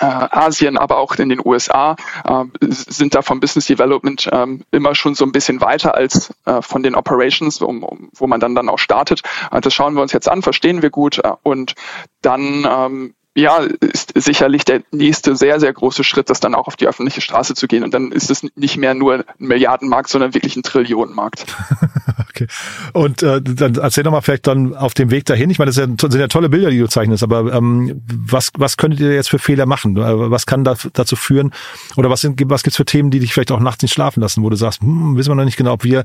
äh, 0.00 0.04
Asien, 0.04 0.76
aber 0.76 0.98
auch 0.98 1.14
in 1.16 1.28
den 1.28 1.40
USA 1.44 1.96
äh, 2.24 2.44
sind 2.68 3.14
da 3.14 3.22
vom 3.22 3.40
Business 3.40 3.66
Development 3.66 4.26
äh, 4.26 4.46
immer 4.70 4.94
schon 4.94 5.14
so 5.14 5.24
ein 5.24 5.32
bisschen 5.32 5.60
weiter 5.60 5.94
als 5.94 6.32
äh, 6.46 6.62
von 6.62 6.82
den 6.82 6.94
Operations, 6.94 7.60
um, 7.60 7.82
um, 7.82 8.10
wo 8.14 8.26
man 8.26 8.40
dann 8.40 8.54
dann 8.54 8.68
auch 8.68 8.78
startet. 8.78 9.22
Äh, 9.50 9.60
das 9.60 9.74
schauen 9.74 9.94
wir 9.94 10.02
uns 10.02 10.12
jetzt 10.12 10.28
an, 10.28 10.42
verstehen 10.42 10.82
wir 10.82 10.90
gut 10.90 11.20
und 11.42 11.74
dann 12.22 12.66
ähm, 12.68 13.14
ja, 13.36 13.58
ist 13.80 14.12
sicherlich 14.14 14.64
der 14.64 14.82
nächste 14.92 15.34
sehr, 15.34 15.58
sehr 15.58 15.72
große 15.72 16.04
Schritt, 16.04 16.30
das 16.30 16.40
dann 16.40 16.54
auch 16.54 16.68
auf 16.68 16.76
die 16.76 16.86
öffentliche 16.86 17.20
Straße 17.20 17.54
zu 17.54 17.66
gehen. 17.66 17.82
Und 17.82 17.92
dann 17.92 18.12
ist 18.12 18.30
es 18.30 18.46
nicht 18.54 18.76
mehr 18.76 18.94
nur 18.94 19.14
ein 19.14 19.24
Milliardenmarkt, 19.38 20.08
sondern 20.08 20.34
wirklich 20.34 20.56
ein 20.56 20.62
Trillionenmarkt. 20.62 21.44
okay. 22.34 22.46
Und 22.92 23.22
äh, 23.22 23.40
dann 23.42 23.76
erzähl 23.76 24.04
doch 24.04 24.10
mal 24.10 24.20
vielleicht 24.20 24.46
dann 24.46 24.74
auf 24.74 24.94
dem 24.94 25.10
Weg 25.10 25.24
dahin. 25.26 25.50
Ich 25.50 25.58
meine, 25.58 25.70
das 25.70 25.76
sind 25.76 26.02
ja, 26.14 26.28
tolle 26.28 26.48
Bilder, 26.48 26.70
die 26.70 26.78
du 26.78 26.88
zeichnest, 26.88 27.22
aber 27.22 27.52
ähm, 27.52 28.02
was, 28.06 28.50
was 28.56 28.76
könntet 28.76 29.00
ihr 29.00 29.14
jetzt 29.14 29.30
für 29.30 29.38
Fehler 29.38 29.66
machen? 29.66 29.96
Äh, 29.96 30.30
was 30.30 30.46
kann 30.46 30.64
da, 30.64 30.74
dazu 30.92 31.16
führen? 31.16 31.52
Oder 31.96 32.10
was, 32.10 32.20
sind, 32.20 32.40
was 32.46 32.62
gibt's 32.62 32.76
für 32.76 32.84
Themen, 32.84 33.10
die 33.10 33.20
dich 33.20 33.32
vielleicht 33.32 33.52
auch 33.52 33.60
nachts 33.60 33.82
nicht 33.82 33.92
schlafen 33.92 34.20
lassen, 34.20 34.42
wo 34.42 34.50
du 34.50 34.56
sagst, 34.56 34.82
hm, 34.82 35.16
wissen 35.16 35.30
wir 35.30 35.36
noch 35.36 35.44
nicht 35.44 35.56
genau, 35.56 35.72
ob 35.72 35.84
wir 35.84 36.04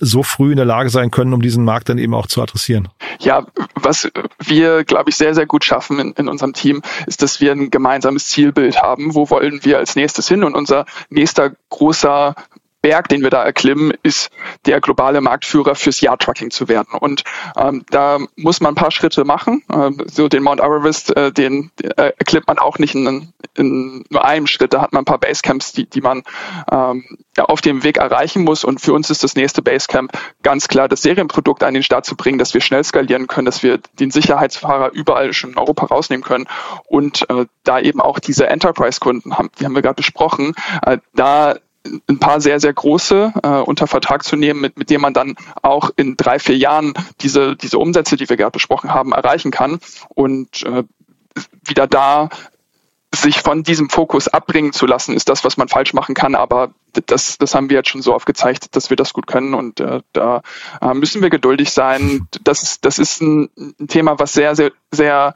so 0.00 0.22
früh 0.22 0.50
in 0.50 0.56
der 0.56 0.66
Lage 0.66 0.90
sein 0.90 1.10
können, 1.10 1.32
um 1.32 1.42
diesen 1.42 1.64
Markt 1.64 1.88
dann 1.88 1.98
eben 1.98 2.14
auch 2.14 2.26
zu 2.26 2.42
adressieren? 2.42 2.88
Ja, 3.20 3.46
was 3.74 4.10
wir, 4.44 4.84
glaube 4.84 5.10
ich, 5.10 5.16
sehr, 5.16 5.34
sehr 5.34 5.46
gut 5.46 5.64
schaffen 5.64 5.98
in, 5.98 6.12
in 6.12 6.28
unserem 6.28 6.52
Team, 6.52 6.82
ist, 7.06 7.22
dass 7.22 7.40
wir 7.40 7.52
ein 7.52 7.70
gemeinsames 7.70 8.26
Zielbild 8.26 8.82
haben. 8.82 9.14
Wo 9.14 9.30
wollen 9.30 9.64
wir 9.64 9.78
als 9.78 9.96
nächstes 9.96 10.28
hin? 10.28 10.44
Und 10.44 10.54
unser 10.54 10.86
nächster 11.10 11.52
großer 11.70 12.34
Berg, 12.82 13.08
den 13.08 13.22
wir 13.22 13.30
da 13.30 13.44
erklimmen, 13.44 13.92
ist 14.02 14.30
der 14.66 14.80
globale 14.80 15.20
Marktführer 15.20 15.76
fürs 15.76 16.00
Yard-Trucking 16.00 16.50
zu 16.50 16.68
werden. 16.68 16.98
Und 16.98 17.22
ähm, 17.56 17.84
da 17.90 18.18
muss 18.36 18.60
man 18.60 18.72
ein 18.72 18.76
paar 18.76 18.90
Schritte 18.90 19.24
machen. 19.24 19.62
Ähm, 19.72 20.04
so 20.06 20.28
den 20.28 20.42
Mount 20.42 20.60
Everest, 20.60 21.16
äh, 21.16 21.32
den 21.32 21.70
äh, 21.78 22.12
erklimmt 22.18 22.48
man 22.48 22.58
auch 22.58 22.78
nicht 22.78 22.96
in, 22.96 23.32
in, 23.54 24.04
nur 24.10 24.24
einem 24.24 24.48
Schritt. 24.48 24.74
Da 24.74 24.82
hat 24.82 24.92
man 24.92 25.02
ein 25.02 25.06
paar 25.06 25.18
Basecamps, 25.18 25.72
die, 25.72 25.88
die 25.88 26.00
man 26.00 26.24
ähm, 26.70 27.04
ja, 27.36 27.44
auf 27.44 27.60
dem 27.60 27.84
Weg 27.84 27.98
erreichen 27.98 28.42
muss. 28.42 28.64
Und 28.64 28.80
für 28.80 28.92
uns 28.92 29.10
ist 29.10 29.22
das 29.22 29.36
nächste 29.36 29.62
Basecamp 29.62 30.12
ganz 30.42 30.66
klar, 30.66 30.88
das 30.88 31.02
Serienprodukt 31.02 31.62
an 31.62 31.74
den 31.74 31.84
Start 31.84 32.04
zu 32.04 32.16
bringen, 32.16 32.38
dass 32.38 32.52
wir 32.52 32.60
schnell 32.60 32.82
skalieren 32.82 33.28
können, 33.28 33.46
dass 33.46 33.62
wir 33.62 33.78
den 34.00 34.10
Sicherheitsfahrer 34.10 34.90
überall 34.92 35.32
schon 35.32 35.50
in 35.52 35.58
Europa 35.58 35.86
rausnehmen 35.86 36.24
können 36.24 36.48
und 36.88 37.30
äh, 37.30 37.46
da 37.62 37.78
eben 37.78 38.00
auch 38.00 38.18
diese 38.18 38.48
Enterprise-Kunden 38.48 39.38
haben, 39.38 39.50
die 39.60 39.64
haben 39.64 39.74
wir 39.74 39.82
gerade 39.82 39.94
besprochen, 39.94 40.54
äh, 40.84 40.98
da 41.14 41.56
ein 42.08 42.18
paar 42.18 42.40
sehr, 42.40 42.60
sehr 42.60 42.72
große 42.72 43.32
äh, 43.42 43.48
unter 43.48 43.86
Vertrag 43.86 44.24
zu 44.24 44.36
nehmen, 44.36 44.60
mit, 44.60 44.78
mit 44.78 44.90
dem 44.90 45.00
man 45.00 45.14
dann 45.14 45.34
auch 45.62 45.90
in 45.96 46.16
drei, 46.16 46.38
vier 46.38 46.56
Jahren 46.56 46.94
diese, 47.20 47.56
diese 47.56 47.78
Umsätze, 47.78 48.16
die 48.16 48.28
wir 48.28 48.36
gerade 48.36 48.52
besprochen 48.52 48.94
haben, 48.94 49.12
erreichen 49.12 49.50
kann 49.50 49.80
und 50.14 50.62
äh, 50.64 50.84
wieder 51.64 51.86
da 51.86 52.28
sich 53.14 53.40
von 53.40 53.62
diesem 53.62 53.90
Fokus 53.90 54.28
abbringen 54.28 54.72
zu 54.72 54.86
lassen, 54.86 55.14
ist 55.14 55.28
das, 55.28 55.44
was 55.44 55.56
man 55.56 55.68
falsch 55.68 55.92
machen 55.92 56.14
kann. 56.14 56.34
Aber 56.34 56.72
das, 57.06 57.36
das 57.36 57.54
haben 57.54 57.68
wir 57.68 57.76
jetzt 57.76 57.90
schon 57.90 58.00
so 58.00 58.14
oft 58.14 58.26
gezeigt, 58.26 58.74
dass 58.74 58.88
wir 58.88 58.96
das 58.96 59.12
gut 59.12 59.26
können. 59.26 59.54
Und 59.54 59.80
äh, 59.80 60.00
da 60.12 60.42
äh, 60.80 60.94
müssen 60.94 61.20
wir 61.20 61.28
geduldig 61.28 61.70
sein. 61.72 62.26
Das 62.42 62.80
das 62.80 62.98
ist 62.98 63.20
ein, 63.20 63.50
ein 63.56 63.88
Thema, 63.88 64.18
was 64.18 64.32
sehr, 64.32 64.56
sehr, 64.56 64.72
sehr 64.90 65.34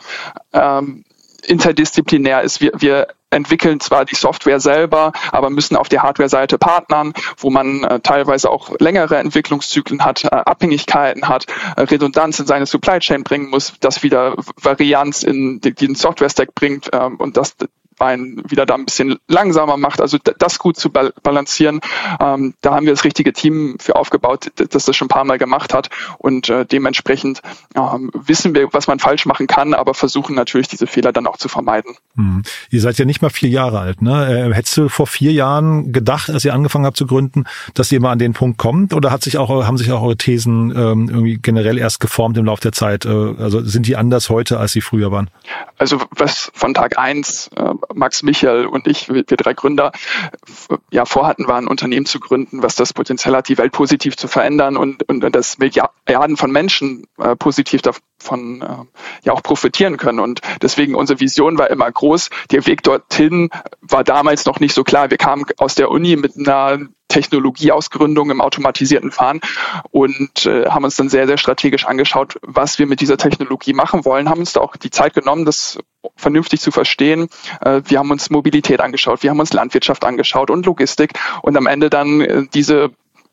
ähm, 0.55 1.05
interdisziplinär 1.47 2.43
ist. 2.43 2.61
Wir, 2.61 2.73
wir 2.77 3.09
entwickeln 3.31 3.81
zwar 3.81 4.05
die 4.05 4.15
Software 4.15 4.61
selber, 4.61 5.13
aber 5.33 5.51
müssen 5.51 5.77
auf 5.77 5.89
der 5.89 6.03
Hardware-Seite 6.03 6.59
partnern, 6.59 7.13
wo 7.39 7.51
man 7.51 7.85
äh, 7.85 8.01
teilweise 8.01 8.51
auch 8.51 8.79
längere 8.79 9.17
Entwicklungszyklen 9.17 10.05
hat, 10.05 10.25
äh, 10.25 10.29
Abhängigkeiten 10.29 11.29
hat, 11.29 11.47
äh, 11.77 11.83
Redundanz 11.83 12.39
in 12.39 12.47
seine 12.47 12.67
Supply 12.67 12.99
Chain 12.99 13.25
bringen 13.25 13.51
muss, 13.51 13.75
das 13.81 14.03
wieder 14.03 14.37
Varianz 14.61 15.23
in 15.23 15.61
den 15.61 15.95
Software-Stack 15.95 16.55
bringt 16.55 16.91
ähm, 16.93 17.17
und 17.17 17.37
das 17.37 17.57
einen 17.99 18.43
wieder 18.49 18.67
da 18.67 18.75
ein 18.75 18.85
bisschen 18.85 19.19
langsamer 19.29 19.77
macht. 19.77 20.01
Also 20.01 20.19
das 20.19 20.59
gut 20.59 20.77
zu 20.77 20.91
balancieren, 20.91 21.81
ähm, 22.21 22.55
da 22.61 22.75
haben 22.75 22.87
wir 22.87 22.93
das 22.93 23.05
richtige 23.05 23.33
Team 23.33 23.77
für 23.81 23.97
aufgebaut, 23.97 24.51
das 24.57 24.85
das 24.85 24.97
schon 24.97 25.07
ein 25.07 25.09
paar 25.09 25.25
Mal 25.25 25.39
gemacht 25.39 25.75
hat 25.75 25.91
und 26.19 26.49
äh, 26.49 26.65
dementsprechend 26.65 27.43
ähm, 27.75 28.11
wissen 28.15 28.55
wir, 28.55 28.73
was 28.73 28.87
man 28.87 28.99
falsch 28.99 29.27
machen 29.27 29.47
kann, 29.47 29.75
aber 29.75 29.95
versuchen 29.95 30.35
natürlich 30.35 30.69
diese 30.69 30.87
Fehler 30.87 31.13
dann 31.13 31.27
auch 31.27 31.37
zu 31.37 31.49
vermeiden. 31.49 31.97
Hm. 32.17 32.43
Ihr 32.71 32.81
seid 32.81 32.99
ja 32.99 33.05
nicht 33.05 33.23
mal 33.23 33.31
vier 33.31 33.49
Jahre 33.49 33.81
alt, 33.81 34.03
ne? 34.03 34.51
Äh, 34.51 34.55
hättest 34.55 34.77
du 34.77 34.89
vor 34.89 35.07
vier 35.07 35.33
Jahren 35.33 35.93
gedacht, 35.93 36.31
als 36.31 36.45
ihr 36.45 36.55
angefangen 36.55 36.87
habt 36.87 36.97
zu 36.97 37.07
gründen, 37.07 37.45
dass 37.75 37.93
ihr 37.93 38.01
mal 38.01 38.13
an 38.13 38.19
den 38.19 38.33
Punkt 38.33 38.59
kommt 38.59 38.95
oder 38.95 39.11
hat 39.11 39.23
sich 39.23 39.39
auch, 39.39 39.49
haben 39.65 39.79
sich 39.79 39.93
auch 39.93 40.03
eure 40.03 40.17
Thesen 40.17 40.71
ähm, 40.71 41.09
irgendwie 41.09 41.39
generell 41.39 41.79
erst 41.79 42.01
geformt 42.01 42.37
im 42.39 42.45
Laufe 42.45 42.63
der 42.63 42.73
Zeit? 42.73 43.05
Äh, 43.05 43.09
also 43.09 43.63
sind 43.63 43.87
die 43.87 43.97
anders 43.97 44.31
heute, 44.31 44.59
als 44.59 44.73
sie 44.73 44.81
früher 44.81 45.11
waren? 45.11 45.31
Also 45.79 46.01
was 46.11 46.51
von 46.55 46.75
Tag 46.75 46.99
eins 46.99 47.51
äh, 47.57 47.75
Max 47.95 48.23
Michael 48.23 48.67
und 48.67 48.87
ich, 48.87 49.09
wir, 49.09 49.25
drei 49.25 49.55
Gründer, 49.55 49.93
ja 50.91 51.05
vorhatten, 51.05 51.49
war 51.49 51.57
ein 51.57 51.69
Unternehmen 51.69 52.07
zu 52.07 52.21
gründen, 52.21 52.63
was 52.63 52.77
das 52.77 52.93
Potenzial 52.93 53.37
hat, 53.37 53.49
die 53.49 53.59
Welt 53.59 53.73
positiv 53.73 54.17
zu 54.17 54.29
verändern 54.29 54.77
und, 54.77 55.09
und, 55.09 55.21
dass 55.35 55.59
Milliarden 55.59 56.37
von 56.37 56.51
Menschen 56.51 57.07
äh, 57.19 57.37
positiv 57.37 57.83
davon 57.83 58.63
äh, 58.63 59.25
ja 59.25 59.33
auch 59.33 59.43
profitieren 59.43 59.97
können. 59.97 60.21
Und 60.21 60.41
deswegen 60.63 60.95
unsere 60.95 61.21
Vision 61.21 61.59
war 61.59 61.71
immer 61.71 61.91
groß. 61.91 62.31
Der 62.51 62.67
Weg 62.67 62.83
dorthin 62.83 63.51
war 63.81 64.05
damals 64.05 64.47
noch 64.47 64.61
nicht 64.61 64.75
so 64.75 64.85
klar. 64.85 65.11
Wir 65.11 65.19
kamen 65.19 65.45
aus 65.59 65.75
der 65.75 65.91
Uni 65.91 66.17
mit 66.17 66.37
einer 66.37 66.87
Technologieausgründung 67.09 68.31
im 68.31 68.41
automatisierten 68.41 69.11
Fahren 69.11 69.41
und 69.91 70.47
äh, 70.47 70.67
haben 70.67 70.85
uns 70.85 70.97
dann 70.97 71.09
sehr, 71.09 71.27
sehr 71.27 71.39
strategisch 71.39 71.87
angeschaut, 71.87 72.39
was 72.43 72.79
wir 72.79 72.87
mit 72.87 73.01
dieser 73.01 73.17
Technologie 73.17 73.73
machen 73.73 74.05
wollen, 74.05 74.29
haben 74.29 74.41
uns 74.41 74.53
da 74.53 74.61
auch 74.61 74.77
die 74.77 74.91
Zeit 74.91 75.15
genommen, 75.15 75.45
das 75.45 75.79
vernünftig 76.17 76.61
zu 76.61 76.71
verstehen. 76.71 77.29
Äh, 77.61 77.83
wir 77.85 77.99
haben 77.99 78.11
uns 78.11 78.31
Mobilität 78.31 78.81
angeschaut, 78.81 79.23
wir 79.23 79.31
haben 79.31 79.41
uns 79.41 79.53
Landwirtschaft 79.53 80.05
angeschaut 80.05 80.51
und 80.51 80.67
Logistik 80.67 81.13
und 81.43 81.57
am 81.57 81.67
Ende 81.67 81.91
dann 81.91 82.21
äh, 82.21 82.43
diese 82.53 82.91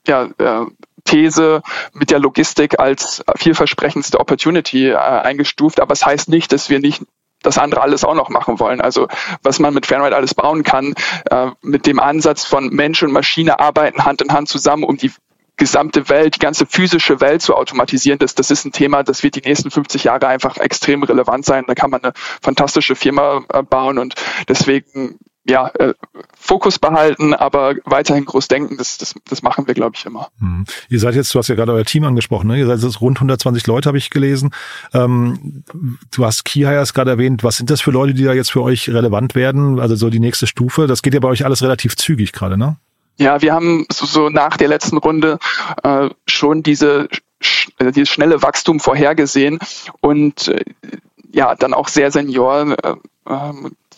ja, 0.08 0.30
äh, 0.38 0.66
These 1.06 1.62
mit 1.94 2.12
der 2.12 2.20
Logistik 2.20 2.80
als 2.80 3.24
vielversprechendste 3.36 4.20
Opportunity 4.20 4.90
äh, 4.90 4.96
eingestuft. 4.96 5.80
Aber 5.80 5.94
es 5.94 6.00
das 6.00 6.08
heißt 6.08 6.30
nicht, 6.30 6.52
dass 6.52 6.70
wir 6.70 6.80
nicht 6.80 7.04
das 7.44 7.58
andere 7.58 7.82
alles 7.82 8.04
auch 8.04 8.16
noch 8.16 8.30
machen 8.30 8.60
wollen. 8.60 8.82
Also 8.82 9.08
was 9.44 9.60
man 9.60 9.74
mit 9.74 9.86
Fanride 9.86 10.16
alles 10.16 10.34
bauen 10.34 10.64
kann, 10.64 10.96
äh, 11.30 11.52
mit 11.62 11.86
dem 11.86 12.00
Ansatz 12.00 12.46
von 12.46 12.70
Mensch 12.70 13.04
und 13.04 13.12
Maschine 13.12 13.60
arbeiten 13.60 14.04
Hand 14.06 14.22
in 14.22 14.34
Hand 14.34 14.50
zusammen, 14.50 14.84
um 14.84 14.98
die 14.98 15.12
gesamte 15.58 16.10
Welt, 16.10 16.36
die 16.36 16.40
ganze 16.40 16.66
physische 16.66 17.22
Welt 17.22 17.42
zu 17.42 17.56
automatisieren, 17.56 18.18
das, 18.18 18.34
das 18.34 18.50
ist 18.50 18.66
ein 18.66 18.72
Thema, 18.72 19.04
das 19.04 19.22
wird 19.22 19.36
die 19.36 19.48
nächsten 19.48 19.70
50 19.70 20.06
Jahre 20.06 20.28
einfach 20.28 20.58
extrem 20.58 21.04
relevant 21.04 21.46
sein. 21.46 21.66
Da 21.68 21.76
kann 21.76 21.92
man 21.92 22.04
eine 22.04 22.14
fantastische 22.42 22.96
Firma 22.96 23.44
äh, 23.54 23.62
bauen 23.62 24.00
und 24.00 24.16
deswegen 24.48 25.20
ja, 25.46 25.68
äh, 25.80 25.94
Fokus 26.40 26.80
behalten, 26.80 27.34
aber 27.34 27.76
weiterhin 27.86 28.26
groß 28.26 28.48
denken, 28.48 28.78
das, 28.78 28.98
das, 28.98 29.16
das 29.28 29.42
machen 29.42 29.68
wir, 29.68 29.74
glaube 29.74 29.96
ich, 29.98 30.06
immer. 30.06 30.30
Hm. 30.40 30.66
Ihr 30.90 31.00
seid 31.00 31.16
jetzt, 31.16 31.34
du 31.34 31.40
hast 31.40 31.50
ja 31.50 31.56
gerade 31.56 31.74
euer 31.74 31.86
Team 31.86 32.06
angesprochen, 32.06 32.48
ne? 32.48 32.60
ihr 32.60 32.66
seid 32.66 32.80
jetzt 32.80 33.02
rund 33.02 33.18
120 33.18 33.68
Leute, 33.68 33.88
habe 33.88 33.98
ich 33.98 34.10
gelesen. 34.10 34.54
Ähm, 34.94 35.64
du 36.12 36.26
hast 36.26 36.46
Key 36.46 36.62
Hires 36.62 36.94
gerade 36.94 37.12
erwähnt. 37.12 37.44
Was 37.44 37.58
sind 37.58 37.70
das 37.70 37.82
für 37.82 37.92
Leute, 37.92 38.14
die 38.14 38.24
da 38.24 38.34
jetzt 38.34 38.52
für 38.52 38.62
euch 38.62 38.90
relevant 38.90 39.36
werden? 39.36 39.80
Also 39.80 39.96
so 39.96 40.10
die 40.10 40.20
nächste 40.20 40.48
Stufe. 40.48 40.88
Das 40.88 41.02
geht 41.02 41.14
ja 41.14 41.20
bei 41.20 41.28
euch 41.28 41.46
alles 41.46 41.62
relativ 41.62 41.96
zügig 41.98 42.32
gerade, 42.32 42.58
ne? 42.58 42.78
Ja, 43.18 43.42
wir 43.42 43.54
haben 43.54 43.86
so, 43.92 44.06
so 44.06 44.30
nach 44.30 44.58
der 44.58 44.68
letzten 44.68 44.98
Runde 44.98 45.38
äh, 45.84 46.10
schon 46.26 46.64
diese, 46.64 47.08
äh, 47.78 47.92
dieses 47.92 48.10
schnelle 48.10 48.42
Wachstum 48.42 48.80
vorhergesehen 48.80 49.60
und 50.02 50.48
äh, 50.48 50.64
ja, 51.32 51.56
dann 51.56 51.74
auch 51.74 51.88
sehr 51.88 52.12
senior 52.12 52.76
äh, 52.84 52.96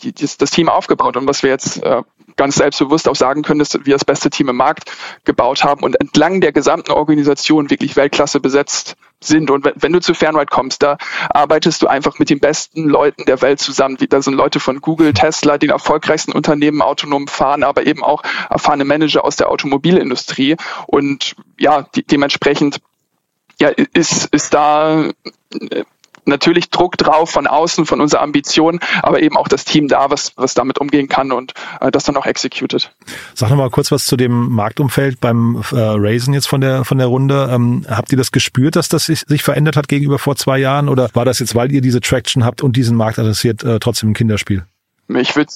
ähm, 0.04 0.14
die, 0.14 0.26
das, 0.38 0.50
Team 0.50 0.68
aufgebaut. 0.68 1.16
Und 1.16 1.26
was 1.26 1.42
wir 1.42 1.50
jetzt 1.50 1.82
äh, 1.82 2.02
ganz 2.36 2.56
selbstbewusst 2.56 3.08
auch 3.08 3.16
sagen 3.16 3.42
können, 3.42 3.60
ist, 3.60 3.74
dass 3.74 3.86
wir 3.86 3.94
das 3.94 4.04
beste 4.04 4.30
Team 4.30 4.48
im 4.48 4.56
Markt 4.56 4.90
gebaut 5.24 5.64
haben 5.64 5.82
und 5.82 6.00
entlang 6.00 6.40
der 6.40 6.52
gesamten 6.52 6.92
Organisation 6.92 7.70
wirklich 7.70 7.96
Weltklasse 7.96 8.40
besetzt 8.40 8.96
sind. 9.20 9.50
Und 9.50 9.64
wenn, 9.64 9.74
wenn 9.76 9.92
du 9.92 10.00
zu 10.00 10.14
Fernride 10.14 10.46
kommst, 10.46 10.82
da 10.82 10.98
arbeitest 11.30 11.82
du 11.82 11.86
einfach 11.86 12.18
mit 12.18 12.30
den 12.30 12.40
besten 12.40 12.84
Leuten 12.84 13.24
der 13.24 13.40
Welt 13.42 13.60
zusammen. 13.60 13.96
Da 14.08 14.22
sind 14.22 14.34
Leute 14.34 14.60
von 14.60 14.80
Google, 14.80 15.12
Tesla, 15.14 15.58
den 15.58 15.70
erfolgreichsten 15.70 16.32
Unternehmen 16.32 16.82
autonom 16.82 17.28
fahren, 17.28 17.64
aber 17.64 17.86
eben 17.86 18.02
auch 18.02 18.22
erfahrene 18.50 18.84
Manager 18.84 19.24
aus 19.24 19.36
der 19.36 19.50
Automobilindustrie. 19.50 20.56
Und 20.86 21.36
ja, 21.58 21.82
die, 21.94 22.04
dementsprechend 22.04 22.80
ja, 23.58 23.68
ist, 23.68 24.26
ist 24.26 24.52
da 24.52 25.10
äh, 25.70 25.84
natürlich 26.26 26.70
Druck 26.70 26.96
drauf 26.96 27.30
von 27.30 27.46
außen, 27.46 27.86
von 27.86 28.00
unserer 28.00 28.22
Ambition, 28.22 28.80
aber 29.02 29.22
eben 29.22 29.36
auch 29.36 29.48
das 29.48 29.64
Team 29.64 29.88
da, 29.88 30.10
was, 30.10 30.32
was 30.36 30.54
damit 30.54 30.78
umgehen 30.78 31.08
kann 31.08 31.32
und 31.32 31.54
äh, 31.80 31.90
das 31.90 32.04
dann 32.04 32.16
auch 32.16 32.26
executed. 32.26 32.92
Sag 33.34 33.50
noch 33.50 33.56
mal 33.56 33.70
kurz 33.70 33.92
was 33.92 34.06
zu 34.06 34.16
dem 34.16 34.50
Marktumfeld 34.50 35.20
beim 35.20 35.62
äh, 35.72 35.76
Raisen 35.76 36.34
jetzt 36.34 36.48
von 36.48 36.60
der, 36.60 36.84
von 36.84 36.98
der 36.98 37.06
Runde. 37.06 37.48
Ähm, 37.52 37.86
habt 37.88 38.12
ihr 38.12 38.18
das 38.18 38.32
gespürt, 38.32 38.76
dass 38.76 38.88
das 38.88 39.06
sich, 39.06 39.20
sich 39.26 39.42
verändert 39.42 39.76
hat 39.76 39.88
gegenüber 39.88 40.18
vor 40.18 40.36
zwei 40.36 40.58
Jahren 40.58 40.88
oder 40.88 41.08
war 41.14 41.24
das 41.24 41.38
jetzt, 41.38 41.54
weil 41.54 41.72
ihr 41.72 41.80
diese 41.80 42.00
Traction 42.00 42.44
habt 42.44 42.62
und 42.62 42.76
diesen 42.76 42.96
Markt 42.96 43.18
adressiert, 43.18 43.62
äh, 43.62 43.78
trotzdem 43.78 44.10
ein 44.10 44.14
Kinderspiel? 44.14 44.64
Ich 45.08 45.36
würde 45.36 45.52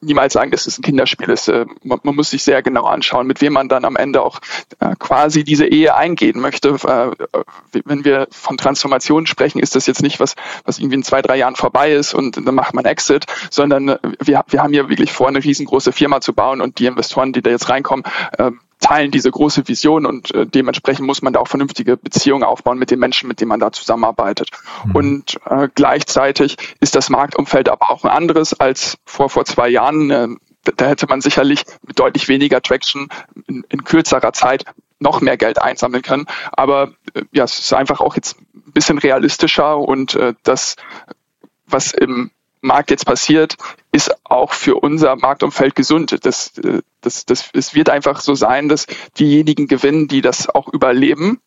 niemals 0.00 0.32
sagen, 0.32 0.50
dass 0.50 0.66
es 0.66 0.78
ein 0.78 0.82
Kinderspiel 0.82 1.28
ist. 1.30 1.48
Äh, 1.48 1.66
man, 1.82 2.00
man, 2.02 2.16
muss 2.16 2.30
sich 2.30 2.42
sehr 2.42 2.62
genau 2.62 2.84
anschauen, 2.84 3.26
mit 3.26 3.40
wem 3.40 3.52
man 3.52 3.68
dann 3.68 3.84
am 3.84 3.96
Ende 3.96 4.22
auch 4.22 4.40
äh, 4.80 4.94
quasi 4.98 5.44
diese 5.44 5.66
Ehe 5.66 5.94
eingehen 5.94 6.40
möchte. 6.40 6.70
Äh, 6.70 7.42
wenn 7.84 8.04
wir 8.04 8.28
von 8.30 8.56
Transformation 8.56 9.26
sprechen, 9.26 9.58
ist 9.58 9.76
das 9.76 9.86
jetzt 9.86 10.02
nicht 10.02 10.20
was, 10.20 10.34
was 10.64 10.78
irgendwie 10.78 10.96
in 10.96 11.02
zwei, 11.02 11.22
drei 11.22 11.36
Jahren 11.36 11.56
vorbei 11.56 11.92
ist 11.92 12.14
und 12.14 12.36
dann 12.36 12.54
macht 12.54 12.74
man 12.74 12.84
Exit, 12.84 13.26
sondern 13.50 13.88
äh, 13.88 13.98
wir, 14.20 14.42
wir 14.48 14.62
haben 14.62 14.72
hier 14.72 14.88
wirklich 14.88 15.12
vor, 15.12 15.28
eine 15.28 15.44
riesengroße 15.44 15.92
Firma 15.92 16.20
zu 16.20 16.32
bauen 16.32 16.60
und 16.60 16.78
die 16.78 16.86
Investoren, 16.86 17.32
die 17.32 17.42
da 17.42 17.50
jetzt 17.50 17.68
reinkommen, 17.68 18.04
äh, 18.38 18.50
teilen 18.80 19.10
diese 19.10 19.30
große 19.30 19.66
Vision 19.68 20.06
und 20.06 20.34
äh, 20.34 20.46
dementsprechend 20.46 21.06
muss 21.06 21.22
man 21.22 21.32
da 21.32 21.40
auch 21.40 21.48
vernünftige 21.48 21.96
Beziehungen 21.96 22.44
aufbauen 22.44 22.78
mit 22.78 22.90
den 22.90 22.98
Menschen, 22.98 23.28
mit 23.28 23.40
denen 23.40 23.48
man 23.48 23.60
da 23.60 23.72
zusammenarbeitet. 23.72 24.50
Mhm. 24.84 24.94
Und 24.94 25.38
äh, 25.46 25.68
gleichzeitig 25.74 26.56
ist 26.80 26.94
das 26.94 27.10
Marktumfeld 27.10 27.68
aber 27.68 27.90
auch 27.90 28.04
ein 28.04 28.10
anderes 28.10 28.58
als 28.58 28.98
vor, 29.04 29.30
vor 29.30 29.44
zwei 29.44 29.68
Jahren. 29.68 30.10
Äh, 30.10 30.28
da 30.76 30.86
hätte 30.86 31.06
man 31.06 31.20
sicherlich 31.20 31.64
mit 31.86 31.98
deutlich 31.98 32.28
weniger 32.28 32.60
Traction 32.62 33.08
in, 33.46 33.64
in 33.68 33.84
kürzerer 33.84 34.32
Zeit 34.32 34.64
noch 35.00 35.20
mehr 35.20 35.36
Geld 35.36 35.60
einsammeln 35.60 36.02
können. 36.02 36.26
Aber 36.52 36.92
äh, 37.14 37.22
ja, 37.32 37.44
es 37.44 37.58
ist 37.58 37.72
einfach 37.72 38.00
auch 38.00 38.16
jetzt 38.16 38.36
ein 38.54 38.72
bisschen 38.72 38.98
realistischer 38.98 39.78
und 39.78 40.14
äh, 40.14 40.34
das, 40.42 40.76
was 41.66 41.92
im 41.92 42.30
Markt 42.60 42.90
jetzt 42.90 43.06
passiert, 43.06 43.56
ist 43.92 44.14
auch 44.24 44.52
für 44.52 44.76
unser 44.76 45.16
Marktumfeld 45.16 45.74
gesund. 45.74 46.24
Das, 46.24 46.52
das, 47.00 47.26
das, 47.26 47.50
es 47.52 47.74
wird 47.74 47.90
einfach 47.90 48.20
so 48.20 48.34
sein, 48.34 48.68
dass 48.68 48.86
diejenigen 49.18 49.66
gewinnen, 49.66 50.08
die 50.08 50.20
das 50.20 50.48
auch 50.48 50.68
überleben 50.68 51.40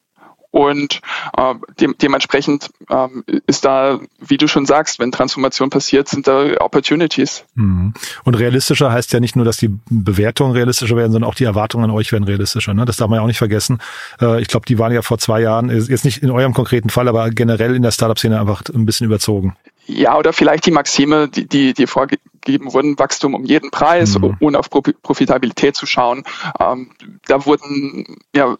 Und 0.51 0.99
äh, 1.37 1.53
de 1.79 1.93
dementsprechend 2.01 2.71
ähm, 2.89 3.23
ist 3.47 3.63
da, 3.63 4.01
wie 4.19 4.37
du 4.37 4.47
schon 4.49 4.65
sagst, 4.65 4.99
wenn 4.99 5.13
Transformation 5.13 5.69
passiert, 5.69 6.09
sind 6.09 6.27
da 6.27 6.59
Opportunities. 6.59 7.45
Mhm. 7.55 7.93
Und 8.25 8.35
realistischer 8.35 8.91
heißt 8.91 9.13
ja 9.13 9.21
nicht 9.21 9.37
nur, 9.37 9.45
dass 9.45 9.55
die 9.55 9.69
Bewertungen 9.89 10.51
realistischer 10.51 10.97
werden, 10.97 11.13
sondern 11.13 11.29
auch 11.29 11.35
die 11.35 11.45
Erwartungen 11.45 11.85
an 11.85 11.91
euch 11.91 12.11
werden 12.11 12.25
realistischer. 12.25 12.73
Ne? 12.73 12.83
Das 12.83 12.97
darf 12.97 13.07
man 13.07 13.17
ja 13.17 13.23
auch 13.23 13.27
nicht 13.27 13.37
vergessen. 13.37 13.79
Äh, 14.19 14.41
ich 14.41 14.49
glaube, 14.49 14.65
die 14.65 14.77
waren 14.77 14.91
ja 14.91 15.01
vor 15.01 15.19
zwei 15.19 15.39
Jahren, 15.39 15.69
jetzt 15.69 16.03
nicht 16.03 16.21
in 16.21 16.31
eurem 16.31 16.53
konkreten 16.53 16.89
Fall, 16.89 17.07
aber 17.07 17.29
generell 17.29 17.73
in 17.73 17.81
der 17.81 17.91
Startup-Szene 17.91 18.37
einfach 18.37 18.61
ein 18.73 18.85
bisschen 18.85 19.05
überzogen. 19.05 19.55
Ja, 19.93 20.17
oder 20.17 20.33
vielleicht 20.33 20.65
die 20.65 20.71
Maxime, 20.71 21.27
die, 21.27 21.47
die, 21.47 21.73
die 21.73 21.87
vorgegeben 21.87 22.73
wurden, 22.73 22.97
Wachstum 22.97 23.33
um 23.33 23.45
jeden 23.45 23.71
Preis, 23.71 24.17
mhm. 24.17 24.37
ohne 24.39 24.59
auf 24.59 24.69
Profitabilität 24.69 25.75
zu 25.75 25.85
schauen. 25.85 26.23
Ähm, 26.59 26.91
da 27.27 27.45
wurden 27.45 28.17
ja, 28.35 28.55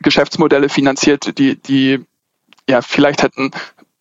Geschäftsmodelle 0.00 0.68
finanziert, 0.68 1.38
die, 1.38 1.60
die 1.60 2.04
ja 2.68 2.82
vielleicht 2.82 3.22
hätten 3.22 3.50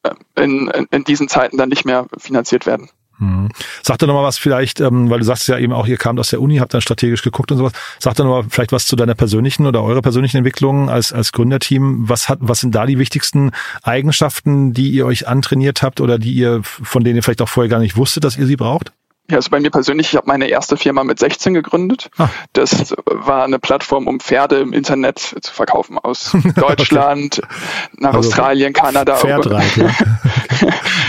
äh, 0.04 0.14
in, 0.36 0.68
in 0.92 1.04
diesen 1.04 1.28
Zeiten 1.28 1.58
dann 1.58 1.70
nicht 1.70 1.86
mehr 1.86 2.08
finanziert 2.18 2.66
werden. 2.66 2.90
Mhm. 3.22 3.50
Sag 3.84 4.00
doch 4.00 4.08
nochmal 4.08 4.24
was 4.24 4.40
vielleicht, 4.40 4.80
ähm, 4.80 5.12
weil 5.12 5.20
du 5.20 5.26
sagst 5.26 5.48
ja 5.48 5.58
eben 5.60 5.74
auch, 5.74 5.86
ihr 5.86 5.98
kamt 5.98 6.20
aus 6.20 6.32
der 6.32 6.42
Uni, 6.42 6.58
habt 6.58 6.74
dann 6.74 6.82
strategisch 6.82 7.22
geguckt 7.22 7.52
und 7.52 7.60
sowas. 7.60 7.74
Sag 8.00 8.16
doch 8.16 8.26
nochmal 8.26 8.46
vielleicht 8.50 8.72
was 8.72 8.88
zu 8.88 8.96
deiner 8.96 9.14
persönlichen 9.14 9.68
oder 9.68 9.84
eurer 9.84 10.02
persönlichen 10.02 10.38
Entwicklung 10.38 10.90
als, 10.90 11.14
als 11.14 11.32
Gründerteam. 11.32 12.10
Was 12.10 12.30
hat, 12.30 12.40
was 12.42 12.62
sind 12.62 12.74
da 12.74 12.88
die 12.88 12.98
wichtigsten 12.98 13.52
Eigenschaften, 13.84 14.74
die 14.74 14.90
ihr 14.90 15.06
euch 15.06 15.28
antrainiert 15.28 15.84
habt 15.84 16.02
oder 16.02 16.18
die 16.18 16.34
ihr, 16.34 16.62
von 16.64 17.04
denen 17.04 17.18
ihr 17.18 17.24
vielleicht 17.24 17.44
auch 17.44 17.50
vorher 17.50 17.70
gar 17.70 17.80
nicht 17.80 17.96
wusstet, 17.96 18.24
dass 18.24 18.38
ihr 18.38 18.48
sie 18.48 18.56
braucht? 18.56 18.92
Ja, 19.30 19.38
also 19.38 19.50
bei 19.50 19.60
mir 19.60 19.70
persönlich, 19.70 20.10
ich 20.10 20.16
habe 20.18 20.28
meine 20.28 20.48
erste 20.48 20.76
Firma 20.76 21.04
mit 21.04 21.20
16 21.20 21.54
gegründet. 21.54 22.10
Ah. 22.18 22.28
Das 22.54 22.94
war 23.06 23.46
eine 23.46 23.60
Plattform, 23.60 24.08
um 24.08 24.20
Pferde 24.20 24.60
im 24.60 24.74
Internet 24.74 25.20
zu 25.20 25.54
verkaufen 25.54 25.98
aus 25.98 26.36
Deutschland 26.56 27.40
okay. 27.42 27.54
nach 27.98 28.14
also 28.14 28.28
Australien, 28.28 28.74
Kanada. 28.74 29.16
Pferdreiter. 29.16 29.90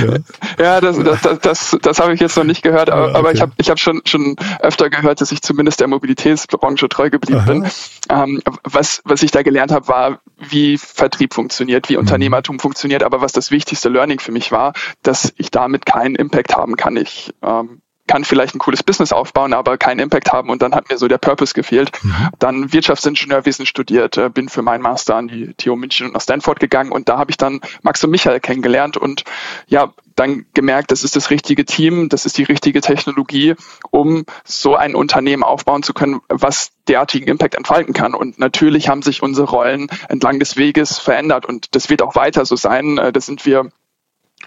ja, 0.00 0.16
ja 0.58 0.80
das, 0.80 0.98
das, 0.98 1.20
das, 1.22 1.40
das, 1.40 1.78
das 1.82 2.00
habe 2.00 2.14
ich 2.14 2.20
jetzt 2.20 2.36
noch 2.36 2.44
nicht 2.44 2.62
gehört, 2.62 2.90
aber, 2.90 3.06
ah, 3.06 3.08
okay. 3.08 3.18
aber 3.18 3.32
ich 3.32 3.40
habe 3.40 3.52
ich 3.56 3.70
hab 3.70 3.80
schon, 3.80 4.02
schon 4.04 4.36
öfter 4.60 4.88
gehört, 4.88 5.20
dass 5.20 5.32
ich 5.32 5.42
zumindest 5.42 5.80
der 5.80 5.88
Mobilitätsbranche 5.88 6.88
treu 6.88 7.10
geblieben 7.10 7.40
Aha. 7.40 7.46
bin. 7.46 7.66
Ähm, 8.08 8.42
was, 8.62 9.02
was 9.04 9.22
ich 9.22 9.32
da 9.32 9.42
gelernt 9.42 9.72
habe, 9.72 9.88
war, 9.88 10.20
wie 10.36 10.78
Vertrieb 10.78 11.34
funktioniert, 11.34 11.88
wie 11.88 11.94
mhm. 11.94 12.00
Unternehmertum 12.00 12.60
funktioniert, 12.60 13.02
aber 13.02 13.20
was 13.20 13.32
das 13.32 13.50
wichtigste 13.50 13.88
Learning 13.88 14.20
für 14.20 14.32
mich 14.32 14.52
war, 14.52 14.74
dass 15.02 15.32
ich 15.36 15.50
damit 15.50 15.86
keinen 15.86 16.14
Impact 16.14 16.56
haben 16.56 16.76
kann. 16.76 16.96
Ich 16.96 17.34
ähm, 17.42 17.82
kann 18.12 18.24
vielleicht 18.24 18.54
ein 18.54 18.58
cooles 18.58 18.82
Business 18.82 19.10
aufbauen, 19.10 19.54
aber 19.54 19.78
keinen 19.78 19.98
Impact 19.98 20.34
haben 20.34 20.50
und 20.50 20.60
dann 20.60 20.74
hat 20.74 20.90
mir 20.90 20.98
so 20.98 21.08
der 21.08 21.16
Purpose 21.16 21.54
gefehlt. 21.54 21.92
Mhm. 22.02 22.28
Dann 22.38 22.70
Wirtschaftsingenieurwesen 22.70 23.64
studiert, 23.64 24.18
äh, 24.18 24.28
bin 24.28 24.50
für 24.50 24.60
meinen 24.60 24.82
Master 24.82 25.16
an 25.16 25.28
die 25.28 25.54
TU 25.54 25.76
München 25.76 26.08
und 26.08 26.12
nach 26.12 26.20
Stanford 26.20 26.60
gegangen 26.60 26.92
und 26.92 27.08
da 27.08 27.16
habe 27.16 27.30
ich 27.30 27.38
dann 27.38 27.62
Max 27.80 28.04
und 28.04 28.10
Michael 28.10 28.38
kennengelernt 28.40 28.98
und 28.98 29.24
ja, 29.66 29.94
dann 30.14 30.44
gemerkt, 30.52 30.90
das 30.90 31.04
ist 31.04 31.16
das 31.16 31.30
richtige 31.30 31.64
Team, 31.64 32.10
das 32.10 32.26
ist 32.26 32.36
die 32.36 32.42
richtige 32.42 32.82
Technologie, 32.82 33.54
um 33.90 34.26
so 34.44 34.76
ein 34.76 34.94
Unternehmen 34.94 35.42
aufbauen 35.42 35.82
zu 35.82 35.94
können, 35.94 36.20
was 36.28 36.72
derartigen 36.88 37.28
Impact 37.28 37.54
entfalten 37.54 37.94
kann. 37.94 38.14
Und 38.14 38.38
natürlich 38.38 38.90
haben 38.90 39.00
sich 39.00 39.22
unsere 39.22 39.48
Rollen 39.48 39.88
entlang 40.10 40.38
des 40.38 40.58
Weges 40.58 40.98
verändert 40.98 41.46
und 41.46 41.74
das 41.74 41.88
wird 41.88 42.02
auch 42.02 42.14
weiter 42.14 42.44
so 42.44 42.56
sein. 42.56 42.98
Äh, 42.98 43.10
da 43.10 43.22
sind 43.22 43.46
wir 43.46 43.70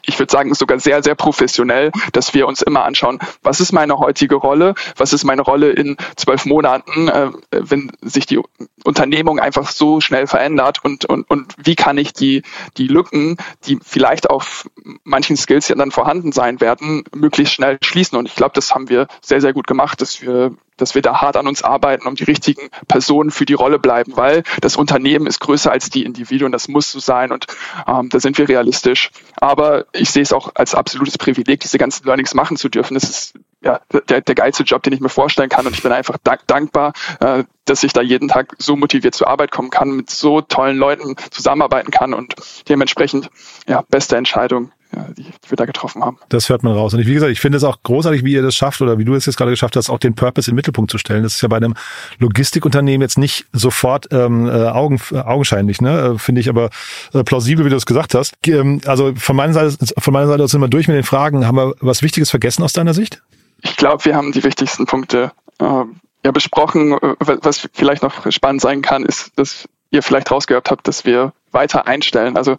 ich 0.03 0.17
würde 0.19 0.31
sagen, 0.31 0.53
sogar 0.53 0.79
sehr, 0.79 1.03
sehr 1.03 1.15
professionell, 1.15 1.91
dass 2.13 2.33
wir 2.33 2.47
uns 2.47 2.61
immer 2.61 2.83
anschauen, 2.83 3.19
was 3.41 3.59
ist 3.59 3.71
meine 3.71 3.97
heutige 3.97 4.35
Rolle, 4.35 4.75
was 4.97 5.13
ist 5.13 5.23
meine 5.23 5.41
Rolle 5.41 5.71
in 5.71 5.97
zwölf 6.15 6.45
Monaten, 6.45 7.07
äh, 7.07 7.31
wenn 7.51 7.91
sich 8.01 8.25
die 8.25 8.39
Unternehmung 8.83 9.39
einfach 9.39 9.69
so 9.69 10.01
schnell 10.01 10.27
verändert 10.27 10.83
und, 10.83 11.05
und, 11.05 11.29
und 11.29 11.53
wie 11.57 11.75
kann 11.75 11.97
ich 11.97 12.13
die, 12.13 12.43
die 12.77 12.87
Lücken, 12.87 13.37
die 13.65 13.79
vielleicht 13.83 14.29
auf 14.29 14.69
manchen 15.03 15.37
Skills 15.37 15.67
ja 15.67 15.75
dann 15.75 15.91
vorhanden 15.91 16.31
sein 16.31 16.61
werden, 16.61 17.03
möglichst 17.15 17.53
schnell 17.53 17.77
schließen. 17.81 18.17
Und 18.17 18.27
ich 18.27 18.35
glaube, 18.35 18.53
das 18.53 18.73
haben 18.73 18.89
wir 18.89 19.07
sehr, 19.21 19.41
sehr 19.41 19.53
gut 19.53 19.67
gemacht, 19.67 20.01
dass 20.01 20.21
wir 20.21 20.55
dass 20.77 20.95
wir 20.95 21.01
da 21.01 21.21
hart 21.21 21.37
an 21.37 21.47
uns 21.47 21.61
arbeiten, 21.61 22.07
um 22.07 22.15
die 22.15 22.23
richtigen 22.23 22.69
Personen 22.87 23.31
für 23.31 23.45
die 23.45 23.53
Rolle 23.53 23.79
bleiben, 23.79 24.17
weil 24.17 24.43
das 24.61 24.75
Unternehmen 24.75 25.27
ist 25.27 25.39
größer 25.39 25.71
als 25.71 25.89
die 25.89 26.03
Individuen, 26.03 26.51
das 26.51 26.67
muss 26.67 26.91
so 26.91 26.99
sein 26.99 27.31
und 27.31 27.47
ähm, 27.87 28.09
da 28.09 28.19
sind 28.19 28.37
wir 28.37 28.49
realistisch. 28.49 29.11
Aber 29.37 29.84
ich 29.93 30.09
sehe 30.09 30.23
es 30.23 30.33
auch 30.33 30.51
als 30.55 30.75
absolutes 30.75 31.17
Privileg, 31.17 31.59
diese 31.59 31.77
ganzen 31.77 32.05
Learnings 32.05 32.33
machen 32.33 32.57
zu 32.57 32.69
dürfen. 32.69 32.93
Das 32.93 33.03
ist 33.03 33.33
ja, 33.61 33.81
der, 34.09 34.21
der 34.21 34.35
geilste 34.35 34.63
Job, 34.63 34.83
den 34.83 34.93
ich 34.93 34.99
mir 34.99 35.09
vorstellen 35.09 35.49
kann. 35.49 35.65
Und 35.65 35.73
ich 35.73 35.83
bin 35.83 35.91
einfach 35.91 36.17
dank, 36.23 36.41
dankbar, 36.47 36.93
äh, 37.19 37.43
dass 37.65 37.83
ich 37.83 37.93
da 37.93 38.01
jeden 38.01 38.27
Tag 38.27 38.55
so 38.59 38.75
motiviert 38.75 39.15
zur 39.15 39.27
Arbeit 39.27 39.51
kommen 39.51 39.69
kann, 39.69 39.91
mit 39.91 40.09
so 40.09 40.41
tollen 40.41 40.77
Leuten 40.77 41.15
zusammenarbeiten 41.31 41.91
kann 41.91 42.13
und 42.13 42.35
dementsprechend, 42.69 43.29
ja, 43.67 43.83
beste 43.89 44.17
Entscheidung 44.17 44.71
ja, 44.95 45.05
die, 45.15 45.23
die 45.23 45.49
wir 45.49 45.57
da 45.57 45.65
getroffen 45.65 46.03
haben. 46.03 46.17
Das 46.29 46.49
hört 46.49 46.63
man 46.63 46.73
raus. 46.73 46.93
Und 46.93 47.01
ich, 47.01 47.07
wie 47.07 47.13
gesagt, 47.13 47.31
ich 47.31 47.41
finde 47.41 47.57
es 47.57 47.63
auch 47.63 47.81
großartig, 47.83 48.23
wie 48.23 48.33
ihr 48.33 48.41
das 48.41 48.55
schafft 48.55 48.81
oder 48.81 48.97
wie 48.97 49.05
du 49.05 49.13
es 49.13 49.25
jetzt 49.25 49.35
gerade 49.35 49.51
geschafft 49.51 49.75
hast, 49.75 49.89
auch 49.89 49.99
den 49.99 50.15
Purpose 50.15 50.49
in 50.49 50.53
den 50.53 50.55
Mittelpunkt 50.55 50.91
zu 50.91 50.97
stellen. 50.97 51.23
Das 51.23 51.35
ist 51.35 51.41
ja 51.41 51.47
bei 51.47 51.57
einem 51.57 51.75
Logistikunternehmen 52.19 53.01
jetzt 53.01 53.17
nicht 53.17 53.45
sofort 53.51 54.07
ähm, 54.11 54.47
äh, 54.47 54.51
augen, 54.51 54.99
äh, 55.11 55.17
augenscheinlich, 55.17 55.81
ne? 55.81 56.15
Äh, 56.15 56.17
finde 56.17 56.41
ich 56.41 56.49
aber 56.49 56.69
äh, 57.13 57.23
plausibel, 57.23 57.65
wie 57.65 57.69
du 57.69 57.75
das 57.75 57.85
gesagt 57.85 58.15
hast. 58.15 58.33
Ähm, 58.47 58.81
also 58.85 59.13
von 59.15 59.35
meiner 59.35 59.53
Seite, 59.53 59.77
von 59.97 60.13
meiner 60.13 60.27
Seite 60.27 60.43
aus 60.43 60.51
sind 60.51 60.61
wir 60.61 60.67
durch 60.67 60.87
mit 60.87 60.95
den 60.95 61.03
Fragen. 61.03 61.45
Haben 61.45 61.57
wir 61.57 61.75
was 61.81 62.01
Wichtiges 62.01 62.29
vergessen 62.29 62.63
aus 62.63 62.73
deiner 62.73 62.93
Sicht? 62.93 63.21
Ich 63.61 63.75
glaube, 63.77 64.05
wir 64.05 64.15
haben 64.15 64.31
die 64.31 64.43
wichtigsten 64.43 64.85
Punkte 64.85 65.31
äh, 65.59 65.83
ja 66.23 66.31
besprochen. 66.31 66.97
Was 67.19 67.67
vielleicht 67.73 68.03
noch 68.03 68.31
spannend 68.31 68.61
sein 68.61 68.81
kann, 68.81 69.03
ist, 69.03 69.31
dass 69.37 69.67
ihr 69.95 70.03
vielleicht 70.03 70.31
rausgehört 70.31 70.69
habt, 70.69 70.87
dass 70.87 71.05
wir 71.05 71.33
weiter 71.51 71.87
einstellen. 71.87 72.37
Also 72.37 72.57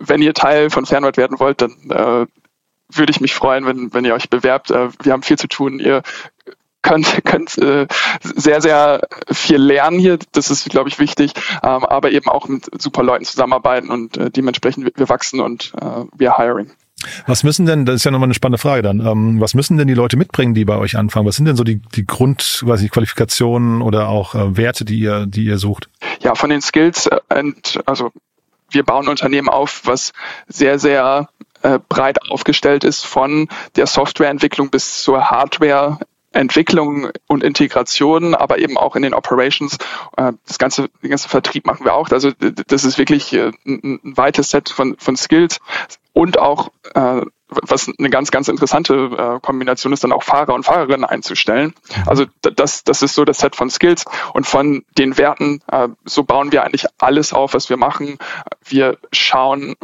wenn 0.00 0.22
ihr 0.22 0.34
Teil 0.34 0.70
von 0.70 0.86
Fernwald 0.86 1.16
werden 1.16 1.40
wollt, 1.40 1.60
dann 1.62 1.72
äh, 1.90 2.26
würde 2.92 3.10
ich 3.10 3.20
mich 3.20 3.34
freuen, 3.34 3.66
wenn, 3.66 3.92
wenn 3.92 4.04
ihr 4.04 4.14
euch 4.14 4.30
bewerbt. 4.30 4.70
Äh, 4.70 4.90
wir 5.02 5.12
haben 5.12 5.22
viel 5.22 5.38
zu 5.38 5.48
tun. 5.48 5.80
Ihr 5.80 6.02
könnt, 6.82 7.20
könnt 7.24 7.58
äh, 7.58 7.88
sehr, 8.22 8.60
sehr 8.60 9.08
viel 9.30 9.56
lernen 9.56 9.98
hier. 9.98 10.18
Das 10.32 10.50
ist, 10.50 10.68
glaube 10.70 10.88
ich, 10.88 11.00
wichtig. 11.00 11.32
Ähm, 11.62 11.84
aber 11.84 12.12
eben 12.12 12.28
auch 12.28 12.46
mit 12.46 12.66
super 12.80 13.02
Leuten 13.02 13.24
zusammenarbeiten 13.24 13.90
und 13.90 14.16
äh, 14.16 14.30
dementsprechend 14.30 14.86
wir, 14.96 15.08
wachsen 15.08 15.40
und 15.40 15.72
äh, 15.80 16.04
wir 16.16 16.36
hiring. 16.36 16.70
Was 17.26 17.42
müssen 17.42 17.66
denn, 17.66 17.84
das 17.84 17.96
ist 17.96 18.04
ja 18.04 18.10
nochmal 18.10 18.28
eine 18.28 18.34
spannende 18.34 18.58
Frage 18.58 18.82
dann, 18.82 19.00
ähm, 19.00 19.40
was 19.40 19.54
müssen 19.54 19.76
denn 19.76 19.88
die 19.88 19.94
Leute 19.94 20.16
mitbringen, 20.16 20.54
die 20.54 20.64
bei 20.64 20.76
euch 20.76 20.96
anfangen? 20.96 21.26
Was 21.26 21.36
sind 21.36 21.46
denn 21.46 21.56
so 21.56 21.64
die, 21.64 21.82
die 21.94 22.06
Grund, 22.06 22.62
weiß 22.64 22.80
ich, 22.82 22.90
Qualifikationen 22.90 23.82
oder 23.82 24.08
auch 24.08 24.34
äh, 24.34 24.56
Werte, 24.56 24.84
die 24.84 25.00
ihr, 25.00 25.26
die 25.26 25.44
ihr 25.44 25.58
sucht? 25.58 25.90
Ja, 26.24 26.34
von 26.34 26.48
den 26.50 26.62
Skills, 26.62 27.06
äh, 27.06 27.52
also 27.84 28.10
wir 28.70 28.82
bauen 28.82 29.08
Unternehmen 29.08 29.48
auf, 29.50 29.82
was 29.84 30.12
sehr, 30.48 30.78
sehr 30.78 31.28
äh, 31.62 31.78
breit 31.88 32.30
aufgestellt 32.30 32.82
ist, 32.82 33.04
von 33.04 33.48
der 33.76 33.86
Softwareentwicklung 33.86 34.70
bis 34.70 35.02
zur 35.02 35.30
Hardware 35.30 35.98
Entwicklung 36.34 37.10
und 37.26 37.44
Integration, 37.44 38.34
aber 38.34 38.58
eben 38.58 38.76
auch 38.76 38.96
in 38.96 39.02
den 39.02 39.14
Operations. 39.14 39.78
Äh, 40.16 40.32
das 40.46 40.58
ganze, 40.58 40.88
den 41.02 41.10
ganzen 41.10 41.28
Vertrieb 41.28 41.66
machen 41.66 41.84
wir 41.84 41.94
auch. 41.94 42.10
Also 42.10 42.32
das 42.66 42.84
ist 42.84 42.98
wirklich 42.98 43.32
äh, 43.32 43.52
ein, 43.64 44.00
weites 44.02 44.50
Set 44.50 44.68
von, 44.68 44.96
von 44.98 45.16
Skills 45.16 45.60
und 46.12 46.38
auch 46.38 46.70
äh, 46.94 47.22
was 47.48 47.88
eine 47.98 48.10
ganz, 48.10 48.32
ganz 48.32 48.48
interessante 48.48 49.38
Kombination 49.40 49.92
ist, 49.92 50.02
dann 50.02 50.10
auch 50.10 50.24
Fahrer 50.24 50.54
und 50.54 50.64
Fahrerinnen 50.64 51.04
einzustellen. 51.04 51.72
Also 52.04 52.24
das, 52.40 52.82
das 52.82 53.02
ist 53.02 53.14
so 53.14 53.24
das 53.24 53.38
Set 53.38 53.54
von 53.54 53.70
Skills 53.70 54.06
und 54.32 54.44
von 54.44 54.84
den 54.98 55.18
Werten, 55.18 55.60
so 56.04 56.24
bauen 56.24 56.50
wir 56.50 56.64
eigentlich 56.64 56.86
alles 56.98 57.32
auf, 57.32 57.54
was 57.54 57.70
wir 57.70 57.76
machen. 57.76 58.18
Wir 58.64 58.98
schauen 59.12 59.76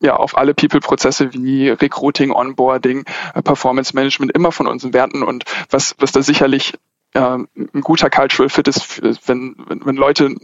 ja 0.00 0.16
auf 0.16 0.36
alle 0.36 0.54
People-Prozesse 0.54 1.32
wie 1.32 1.68
Recruiting, 1.68 2.30
Onboarding, 2.30 3.04
äh, 3.34 3.42
Performance 3.42 3.94
Management 3.94 4.32
immer 4.32 4.52
von 4.52 4.66
unseren 4.66 4.92
Werten. 4.92 5.22
Und 5.22 5.44
was, 5.70 5.94
was 5.98 6.12
da 6.12 6.22
sicherlich 6.22 6.74
äh, 7.14 7.20
ein 7.20 7.80
guter 7.80 8.10
Cultural 8.10 8.48
Fit 8.48 8.68
ist, 8.68 9.00
wenn, 9.28 9.56
wenn, 9.68 9.84
wenn 9.84 9.96
Leute 9.96 10.34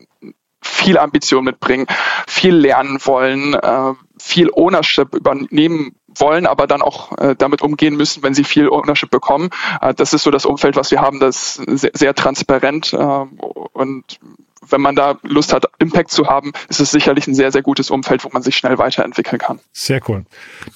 viel 0.63 0.99
Ambition 0.99 1.45
mitbringen, 1.45 1.87
viel 2.27 2.55
lernen 2.55 2.99
wollen, 3.05 3.55
äh, 3.55 3.95
viel 4.23 4.51
Ownership 4.55 5.15
übernehmen 5.15 5.97
wollen, 6.19 6.47
aber 6.47 6.67
dann 6.67 6.83
auch 6.83 7.17
äh, 7.19 7.35
damit 7.37 7.63
umgehen 7.63 7.97
müssen, 7.97 8.23
wenn 8.23 8.35
sie 8.35 8.45
viel 8.45 8.69
Ownership 8.69 9.11
bekommen. 9.11 9.51
Äh, 9.81 9.95
das 9.95 10.13
ist 10.13 10.23
so 10.23 10.31
das 10.31 10.47
Umfeld, 10.47 10.77
was 10.77 10.91
wir 10.91 11.01
haben, 11.01 11.21
das 11.21 11.55
sehr, 11.55 11.91
sehr 11.95 12.15
transparent 12.15 12.93
äh, 12.93 12.97
und 12.97 14.19
wenn 14.69 14.81
man 14.81 14.95
da 14.95 15.19
Lust 15.23 15.53
hat, 15.53 15.67
Impact 15.81 16.11
zu 16.11 16.29
haben, 16.29 16.53
ist 16.69 16.81
es 16.81 16.93
sicherlich 16.93 17.27
ein 17.27 17.35
sehr, 17.35 17.51
sehr 17.51 17.63
gutes 17.63 17.91
Umfeld, 17.91 18.25
wo 18.25 18.29
man 18.33 18.43
sich 18.43 18.57
schnell 18.57 18.79
weiterentwickeln 18.79 19.39
kann. 19.39 19.59
Sehr 19.73 20.01
cool. 20.09 20.25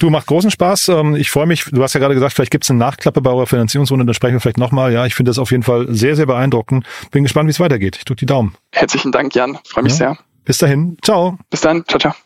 Du, 0.00 0.10
macht 0.10 0.26
großen 0.26 0.50
Spaß. 0.50 0.88
Ähm, 0.88 1.14
ich 1.14 1.30
freue 1.30 1.46
mich, 1.46 1.64
du 1.64 1.82
hast 1.82 1.94
ja 1.94 2.00
gerade 2.00 2.14
gesagt, 2.14 2.34
vielleicht 2.34 2.50
gibt 2.50 2.64
es 2.64 2.70
eine 2.70 2.80
Nachklappe 2.80 3.20
bei 3.20 3.30
eurer 3.30 3.46
Finanzierungsrunde, 3.46 4.04
dann 4.04 4.14
sprechen 4.14 4.34
wir 4.34 4.40
vielleicht 4.40 4.58
nochmal. 4.58 4.92
Ja, 4.92 5.06
ich 5.06 5.14
finde 5.14 5.30
das 5.30 5.38
auf 5.38 5.52
jeden 5.52 5.62
Fall 5.62 5.86
sehr, 5.88 6.16
sehr 6.16 6.26
beeindruckend. 6.26 6.84
Bin 7.12 7.22
gespannt, 7.22 7.46
wie 7.46 7.52
es 7.52 7.60
weitergeht. 7.60 7.96
Ich 7.96 8.04
drücke 8.04 8.18
die 8.18 8.26
Daumen. 8.26 8.56
Herzlichen 8.72 9.12
Dank, 9.12 9.34
Jan. 9.34 9.58
Freue 9.66 9.84
mich 9.84 9.92
ja. 9.92 9.98
sehr. 9.98 10.18
Bis 10.44 10.58
dahin. 10.58 10.96
Ciao. 11.02 11.38
Bis 11.50 11.60
dann. 11.60 11.84
Ciao, 11.86 12.00
ciao. 12.00 12.25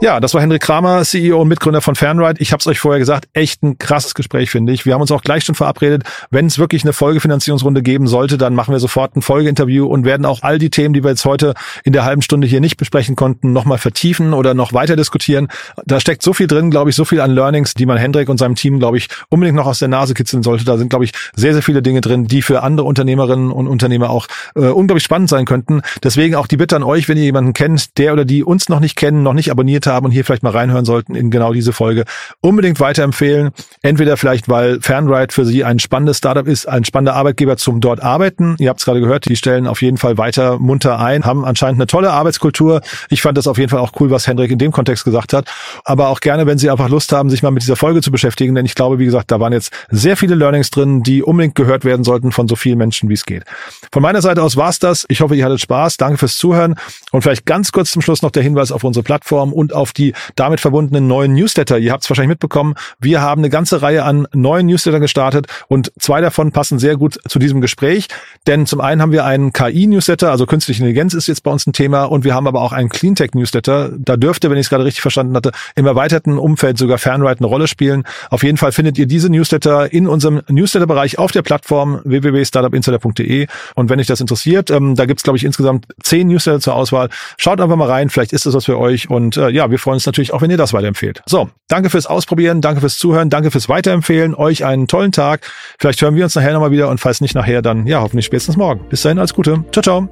Ja, 0.00 0.20
das 0.20 0.32
war 0.32 0.40
Hendrik 0.40 0.62
Kramer, 0.62 1.02
CEO 1.02 1.42
und 1.42 1.48
Mitgründer 1.48 1.80
von 1.80 1.96
Fanride. 1.96 2.40
Ich 2.40 2.52
habe 2.52 2.60
es 2.60 2.68
euch 2.68 2.78
vorher 2.78 3.00
gesagt, 3.00 3.28
echt 3.32 3.64
ein 3.64 3.78
krasses 3.78 4.14
Gespräch, 4.14 4.48
finde 4.48 4.72
ich. 4.72 4.86
Wir 4.86 4.94
haben 4.94 5.00
uns 5.00 5.10
auch 5.10 5.22
gleich 5.22 5.44
schon 5.44 5.56
verabredet, 5.56 6.04
wenn 6.30 6.46
es 6.46 6.56
wirklich 6.56 6.84
eine 6.84 6.92
Folgefinanzierungsrunde 6.92 7.82
geben 7.82 8.06
sollte, 8.06 8.38
dann 8.38 8.54
machen 8.54 8.70
wir 8.72 8.78
sofort 8.78 9.16
ein 9.16 9.22
Folgeinterview 9.22 9.86
und 9.86 10.04
werden 10.04 10.24
auch 10.24 10.44
all 10.44 10.60
die 10.60 10.70
Themen, 10.70 10.94
die 10.94 11.02
wir 11.02 11.10
jetzt 11.10 11.24
heute 11.24 11.54
in 11.82 11.92
der 11.92 12.04
halben 12.04 12.22
Stunde 12.22 12.46
hier 12.46 12.60
nicht 12.60 12.76
besprechen 12.76 13.16
konnten, 13.16 13.52
nochmal 13.52 13.78
vertiefen 13.78 14.34
oder 14.34 14.54
noch 14.54 14.72
weiter 14.72 14.94
diskutieren. 14.94 15.48
Da 15.84 15.98
steckt 15.98 16.22
so 16.22 16.32
viel 16.32 16.46
drin, 16.46 16.70
glaube 16.70 16.90
ich, 16.90 16.96
so 16.96 17.04
viel 17.04 17.20
an 17.20 17.32
Learnings, 17.32 17.74
die 17.74 17.84
man 17.84 17.96
Hendrik 17.96 18.28
und 18.28 18.38
seinem 18.38 18.54
Team, 18.54 18.78
glaube 18.78 18.98
ich, 18.98 19.08
unbedingt 19.30 19.56
noch 19.56 19.66
aus 19.66 19.80
der 19.80 19.88
Nase 19.88 20.14
kitzeln 20.14 20.44
sollte. 20.44 20.64
Da 20.64 20.78
sind, 20.78 20.90
glaube 20.90 21.06
ich, 21.06 21.12
sehr, 21.34 21.54
sehr 21.54 21.62
viele 21.62 21.82
Dinge 21.82 22.02
drin, 22.02 22.28
die 22.28 22.42
für 22.42 22.62
andere 22.62 22.86
Unternehmerinnen 22.86 23.50
und 23.50 23.66
Unternehmer 23.66 24.10
auch 24.10 24.28
äh, 24.54 24.60
unglaublich 24.60 25.02
spannend 25.02 25.28
sein 25.28 25.44
könnten. 25.44 25.82
Deswegen 26.04 26.36
auch 26.36 26.46
die 26.46 26.56
Bitte 26.56 26.76
an 26.76 26.84
euch, 26.84 27.08
wenn 27.08 27.16
ihr 27.16 27.24
jemanden 27.24 27.52
kennt, 27.52 27.98
der 27.98 28.12
oder 28.12 28.24
die 28.24 28.44
uns 28.44 28.68
noch 28.68 28.78
nicht 28.78 28.94
kennen, 28.94 29.24
noch 29.24 29.34
nicht 29.34 29.50
abonniert 29.50 29.87
haben 29.88 30.06
und 30.06 30.12
hier 30.12 30.24
vielleicht 30.24 30.42
mal 30.42 30.52
reinhören 30.52 30.84
sollten 30.84 31.14
in 31.14 31.30
genau 31.30 31.52
diese 31.52 31.72
Folge, 31.72 32.04
unbedingt 32.40 32.78
weiterempfehlen. 32.78 33.50
Entweder 33.82 34.16
vielleicht, 34.16 34.48
weil 34.48 34.80
Fanride 34.80 35.32
für 35.32 35.44
Sie 35.44 35.64
ein 35.64 35.78
spannendes 35.78 36.18
Startup 36.18 36.46
ist, 36.46 36.68
ein 36.68 36.84
spannender 36.84 37.14
Arbeitgeber 37.14 37.56
zum 37.56 37.80
dort 37.80 38.02
arbeiten. 38.02 38.54
Ihr 38.58 38.68
habt 38.68 38.80
es 38.80 38.84
gerade 38.84 39.00
gehört, 39.00 39.28
die 39.28 39.36
stellen 39.36 39.66
auf 39.66 39.82
jeden 39.82 39.96
Fall 39.96 40.18
weiter 40.18 40.58
munter 40.58 40.98
ein, 41.00 41.24
haben 41.24 41.44
anscheinend 41.44 41.80
eine 41.80 41.86
tolle 41.86 42.12
Arbeitskultur. 42.12 42.80
Ich 43.08 43.22
fand 43.22 43.36
das 43.36 43.46
auf 43.46 43.58
jeden 43.58 43.70
Fall 43.70 43.80
auch 43.80 43.92
cool, 44.00 44.10
was 44.10 44.26
Hendrik 44.26 44.50
in 44.50 44.58
dem 44.58 44.72
Kontext 44.72 45.04
gesagt 45.04 45.32
hat. 45.32 45.50
Aber 45.84 46.08
auch 46.08 46.20
gerne, 46.20 46.46
wenn 46.46 46.58
Sie 46.58 46.70
einfach 46.70 46.88
Lust 46.88 47.12
haben, 47.12 47.30
sich 47.30 47.42
mal 47.42 47.50
mit 47.50 47.62
dieser 47.62 47.76
Folge 47.76 48.02
zu 48.02 48.10
beschäftigen, 48.10 48.54
denn 48.54 48.66
ich 48.66 48.74
glaube, 48.74 48.98
wie 48.98 49.04
gesagt, 49.04 49.30
da 49.30 49.40
waren 49.40 49.52
jetzt 49.52 49.72
sehr 49.90 50.16
viele 50.16 50.34
Learnings 50.34 50.70
drin, 50.70 51.02
die 51.02 51.22
unbedingt 51.22 51.54
gehört 51.54 51.84
werden 51.84 52.04
sollten 52.04 52.32
von 52.32 52.48
so 52.48 52.56
vielen 52.56 52.78
Menschen, 52.78 53.08
wie 53.08 53.14
es 53.14 53.24
geht. 53.24 53.44
Von 53.92 54.02
meiner 54.02 54.22
Seite 54.22 54.42
aus 54.42 54.56
war's 54.56 54.78
das. 54.78 55.06
Ich 55.08 55.20
hoffe, 55.20 55.34
ihr 55.34 55.44
hattet 55.44 55.60
Spaß. 55.60 55.96
Danke 55.96 56.18
fürs 56.18 56.36
Zuhören. 56.36 56.74
Und 57.12 57.22
vielleicht 57.22 57.46
ganz 57.46 57.72
kurz 57.72 57.90
zum 57.90 58.02
Schluss 58.02 58.22
noch 58.22 58.30
der 58.30 58.42
Hinweis 58.42 58.72
auf 58.72 58.84
unsere 58.84 59.02
Plattform 59.02 59.52
und 59.52 59.72
auf 59.78 59.92
die 59.92 60.12
damit 60.36 60.60
verbundenen 60.60 61.06
neuen 61.06 61.32
Newsletter. 61.32 61.78
Ihr 61.78 61.92
habt 61.92 62.04
es 62.04 62.10
wahrscheinlich 62.10 62.30
mitbekommen. 62.30 62.74
Wir 63.00 63.22
haben 63.22 63.40
eine 63.40 63.50
ganze 63.50 63.80
Reihe 63.80 64.04
an 64.04 64.26
neuen 64.34 64.66
Newslettern 64.66 65.00
gestartet 65.00 65.46
und 65.68 65.92
zwei 65.98 66.20
davon 66.20 66.52
passen 66.52 66.78
sehr 66.78 66.96
gut 66.96 67.18
zu 67.26 67.38
diesem 67.38 67.60
Gespräch. 67.60 68.08
Denn 68.46 68.66
zum 68.66 68.80
einen 68.80 69.00
haben 69.00 69.12
wir 69.12 69.24
einen 69.24 69.52
KI-Newsletter, 69.52 70.30
also 70.30 70.46
künstliche 70.46 70.80
Intelligenz 70.82 71.14
ist 71.14 71.28
jetzt 71.28 71.42
bei 71.42 71.50
uns 71.50 71.66
ein 71.66 71.72
Thema 71.72 72.04
und 72.04 72.24
wir 72.24 72.34
haben 72.34 72.46
aber 72.46 72.60
auch 72.60 72.72
einen 72.72 72.88
Cleantech-Newsletter. 72.88 73.92
Da 73.96 74.16
dürfte, 74.16 74.50
wenn 74.50 74.58
ich 74.58 74.66
es 74.66 74.70
gerade 74.70 74.84
richtig 74.84 75.02
verstanden 75.02 75.34
hatte, 75.36 75.52
im 75.76 75.86
erweiterten 75.86 76.38
Umfeld 76.38 76.78
sogar 76.78 76.98
Fanride 76.98 77.38
eine 77.38 77.46
Rolle 77.46 77.68
spielen. 77.68 78.04
Auf 78.30 78.42
jeden 78.42 78.58
Fall 78.58 78.72
findet 78.72 78.98
ihr 78.98 79.06
diese 79.06 79.30
Newsletter 79.30 79.92
in 79.92 80.06
unserem 80.08 80.42
Newsletter-Bereich 80.48 81.18
auf 81.18 81.32
der 81.32 81.42
Plattform 81.42 82.00
www.startupinsider.de 82.04 83.46
und 83.74 83.90
wenn 83.90 84.00
euch 84.00 84.06
das 84.06 84.20
interessiert, 84.20 84.70
ähm, 84.70 84.94
da 84.94 85.06
gibt's 85.06 85.22
glaube 85.22 85.36
ich 85.36 85.44
insgesamt 85.44 85.86
zehn 86.02 86.28
Newsletter 86.28 86.60
zur 86.60 86.74
Auswahl. 86.74 87.08
Schaut 87.36 87.60
einfach 87.60 87.76
mal 87.76 87.88
rein, 87.88 88.10
vielleicht 88.10 88.32
ist 88.32 88.46
das 88.46 88.54
was 88.54 88.64
für 88.64 88.78
euch 88.78 89.10
und 89.10 89.36
äh, 89.36 89.48
ja, 89.68 89.70
wir 89.70 89.78
freuen 89.78 89.94
uns 89.94 90.06
natürlich 90.06 90.32
auch, 90.32 90.42
wenn 90.42 90.50
ihr 90.50 90.56
das 90.56 90.72
weiterempfehlt. 90.72 91.22
So, 91.26 91.50
danke 91.68 91.90
fürs 91.90 92.06
Ausprobieren, 92.06 92.60
danke 92.60 92.80
fürs 92.80 92.98
Zuhören, 92.98 93.30
danke 93.30 93.50
fürs 93.50 93.68
Weiterempfehlen. 93.68 94.34
Euch 94.34 94.64
einen 94.64 94.88
tollen 94.88 95.12
Tag. 95.12 95.48
Vielleicht 95.78 96.02
hören 96.02 96.16
wir 96.16 96.24
uns 96.24 96.34
nachher 96.34 96.52
nochmal 96.52 96.70
wieder 96.70 96.88
und 96.88 96.98
falls 96.98 97.20
nicht 97.20 97.34
nachher, 97.34 97.62
dann 97.62 97.86
ja, 97.86 98.00
hoffentlich 98.00 98.26
spätestens 98.26 98.56
morgen. 98.56 98.88
Bis 98.88 99.02
dahin, 99.02 99.18
alles 99.18 99.34
Gute. 99.34 99.64
Ciao, 99.72 99.82
ciao. 99.82 100.08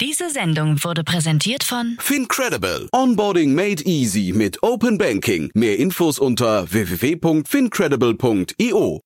Diese 0.00 0.30
Sendung 0.30 0.82
wurde 0.82 1.04
präsentiert 1.04 1.64
von 1.64 1.96
Fincredible. 2.00 2.88
Onboarding 2.92 3.54
made 3.54 3.82
easy 3.84 4.32
mit 4.34 4.62
Open 4.62 4.96
Banking. 4.98 5.50
Mehr 5.54 5.78
Infos 5.78 6.18
unter 6.18 6.70
www.fincredible.io. 6.70 9.00